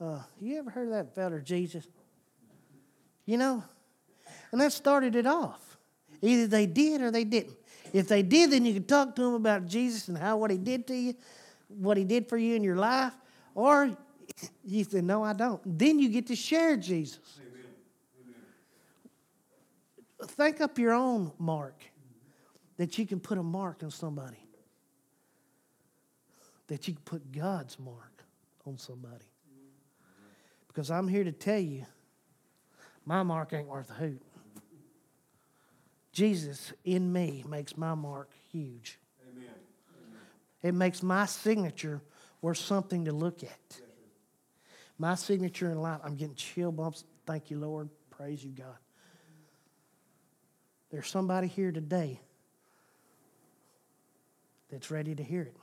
uh, 0.00 0.20
you 0.40 0.58
ever 0.58 0.70
heard 0.70 0.88
of 0.88 0.94
that 0.94 1.14
fella, 1.14 1.40
Jesus? 1.40 1.86
You 3.26 3.38
know? 3.38 3.64
And 4.52 4.60
that 4.60 4.72
started 4.72 5.16
it 5.16 5.26
off. 5.26 5.76
Either 6.22 6.46
they 6.46 6.66
did 6.66 7.00
or 7.00 7.10
they 7.10 7.24
didn't. 7.24 7.56
If 7.92 8.08
they 8.08 8.22
did, 8.22 8.50
then 8.50 8.64
you 8.64 8.74
could 8.74 8.88
talk 8.88 9.14
to 9.16 9.22
them 9.22 9.34
about 9.34 9.66
Jesus 9.66 10.08
and 10.08 10.18
how 10.18 10.36
what 10.36 10.50
he 10.50 10.58
did 10.58 10.86
to 10.88 10.94
you, 10.94 11.14
what 11.68 11.96
he 11.96 12.04
did 12.04 12.28
for 12.28 12.36
you 12.36 12.54
in 12.56 12.64
your 12.64 12.76
life. 12.76 13.12
Or 13.54 13.96
you 14.64 14.84
said, 14.84 15.04
No, 15.04 15.22
I 15.22 15.32
don't. 15.32 15.60
Then 15.78 15.98
you 15.98 16.08
get 16.08 16.26
to 16.28 16.36
share 16.36 16.76
Jesus. 16.76 17.38
Amen. 17.38 17.64
Amen. 20.20 20.28
Think 20.28 20.60
up 20.60 20.78
your 20.78 20.92
own 20.92 21.32
mark 21.38 21.82
that 22.76 22.98
you 22.98 23.06
can 23.06 23.20
put 23.20 23.38
a 23.38 23.42
mark 23.42 23.82
on 23.82 23.90
somebody, 23.90 24.44
that 26.66 26.88
you 26.88 26.94
can 26.94 27.02
put 27.04 27.32
God's 27.32 27.78
mark 27.78 28.24
on 28.66 28.78
somebody. 28.78 29.24
Because 30.74 30.90
I'm 30.90 31.06
here 31.06 31.22
to 31.22 31.30
tell 31.30 31.58
you, 31.58 31.86
my 33.06 33.22
mark 33.22 33.52
ain't 33.52 33.68
worth 33.68 33.90
a 33.90 33.94
hoot. 33.94 34.20
Jesus 36.10 36.72
in 36.84 37.12
me 37.12 37.44
makes 37.48 37.76
my 37.76 37.94
mark 37.94 38.30
huge. 38.50 38.98
Amen. 39.30 39.50
It 40.62 40.74
makes 40.74 41.00
my 41.00 41.26
signature 41.26 42.02
worth 42.42 42.58
something 42.58 43.04
to 43.04 43.12
look 43.12 43.44
at. 43.44 43.80
My 44.98 45.14
signature 45.14 45.70
in 45.70 45.80
life, 45.80 46.00
I'm 46.02 46.16
getting 46.16 46.34
chill 46.34 46.72
bumps. 46.72 47.04
Thank 47.24 47.50
you, 47.50 47.58
Lord. 47.58 47.88
Praise 48.10 48.44
you, 48.44 48.50
God. 48.50 48.76
There's 50.90 51.08
somebody 51.08 51.46
here 51.46 51.72
today 51.72 52.20
that's 54.70 54.90
ready 54.90 55.14
to 55.14 55.22
hear 55.22 55.42
it. 55.42 55.56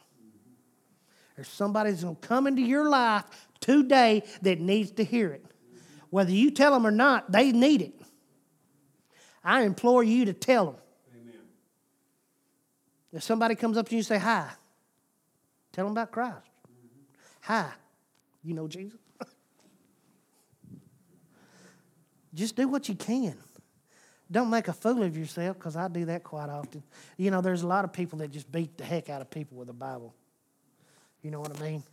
There's 1.42 1.50
somebody 1.50 1.90
that's 1.90 2.04
going 2.04 2.18
to 2.18 2.28
come 2.28 2.46
into 2.46 2.62
your 2.62 2.88
life 2.88 3.24
today 3.62 4.22
that 4.44 4.60
needs 4.60 4.92
to 4.92 5.04
hear 5.04 5.32
it. 5.32 5.44
Whether 6.12 6.34
you 6.34 6.52
tell 6.52 6.72
them 6.72 6.86
or 6.86 6.92
not, 6.92 7.32
they 7.32 7.52
need 7.52 7.82
it. 7.82 8.00
I 9.44 9.64
implore 9.64 10.04
you 10.04 10.26
to 10.26 10.34
tell 10.34 10.66
them. 10.68 10.76
Amen. 11.20 11.42
If 13.12 13.24
somebody 13.24 13.56
comes 13.56 13.76
up 13.76 13.90
to 13.90 13.96
you 13.96 14.02
and 14.02 14.06
say, 14.06 14.20
Hi, 14.20 14.50
tell 15.72 15.86
them 15.86 15.94
about 15.94 16.12
Christ. 16.12 16.48
Hi, 17.42 17.72
you 18.44 18.54
know 18.54 18.68
Jesus? 18.68 19.00
Just 22.36 22.56
do 22.56 22.68
what 22.68 22.88
you 22.88 22.94
can. 22.94 23.36
Don't 24.30 24.52
make 24.52 24.68
a 24.68 24.74
fool 24.74 25.02
of 25.02 25.18
yourself, 25.18 25.58
because 25.58 25.76
I 25.76 25.88
do 25.88 26.06
that 26.06 26.24
quite 26.24 26.50
often. 26.50 26.84
You 27.18 27.32
know, 27.32 27.42
there's 27.42 27.64
a 27.64 27.68
lot 27.68 27.84
of 27.84 27.92
people 27.92 28.20
that 28.20 28.30
just 28.30 28.52
beat 28.52 28.78
the 28.78 28.86
heck 28.86 29.10
out 29.10 29.22
of 29.22 29.32
people 29.32 29.58
with 29.58 29.66
the 29.66 29.74
Bible. 29.74 30.14
You 31.22 31.32
know 31.32 31.40
what 31.40 31.60
I 31.60 31.64
mean? 31.64 31.84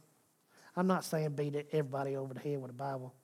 I'm 0.77 0.87
not 0.87 1.05
saying 1.05 1.31
beat 1.31 1.55
everybody 1.73 2.17
over 2.17 2.35
the 2.35 2.41
head 2.41 2.61
with 2.61 2.71
a 2.71 2.75
Bible. 2.75 3.15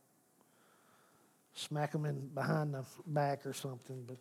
Smack 1.55 1.93
them 1.93 2.05
in 2.05 2.29
behind 2.29 2.75
the 2.75 2.85
back 3.07 3.47
or 3.47 3.53
something, 3.53 4.05
but 4.07 4.17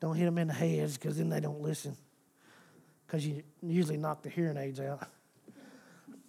don't 0.00 0.14
hit 0.14 0.26
them 0.26 0.38
in 0.38 0.48
the 0.48 0.54
heads 0.54 0.96
because 0.96 1.18
then 1.18 1.28
they 1.28 1.40
don't 1.40 1.60
listen. 1.60 1.96
Because 3.06 3.26
you 3.26 3.42
usually 3.62 3.96
knock 3.96 4.22
the 4.22 4.28
hearing 4.28 4.56
aids 4.56 4.80
out. 4.80 5.08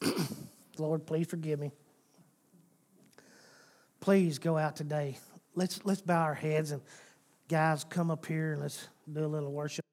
Lord, 0.78 1.06
please 1.06 1.28
forgive 1.28 1.60
me. 1.60 1.72
Please 4.00 4.40
go 4.40 4.58
out 4.58 4.76
today. 4.76 5.18
Let's 5.56 5.82
let's 5.84 6.02
bow 6.02 6.24
our 6.24 6.34
heads 6.34 6.72
and 6.72 6.82
guys 7.48 7.84
come 7.84 8.10
up 8.10 8.26
here 8.26 8.54
and 8.54 8.62
let's 8.62 8.88
do 9.12 9.26
a 9.26 9.28
little 9.28 9.52
worship. 9.52 9.89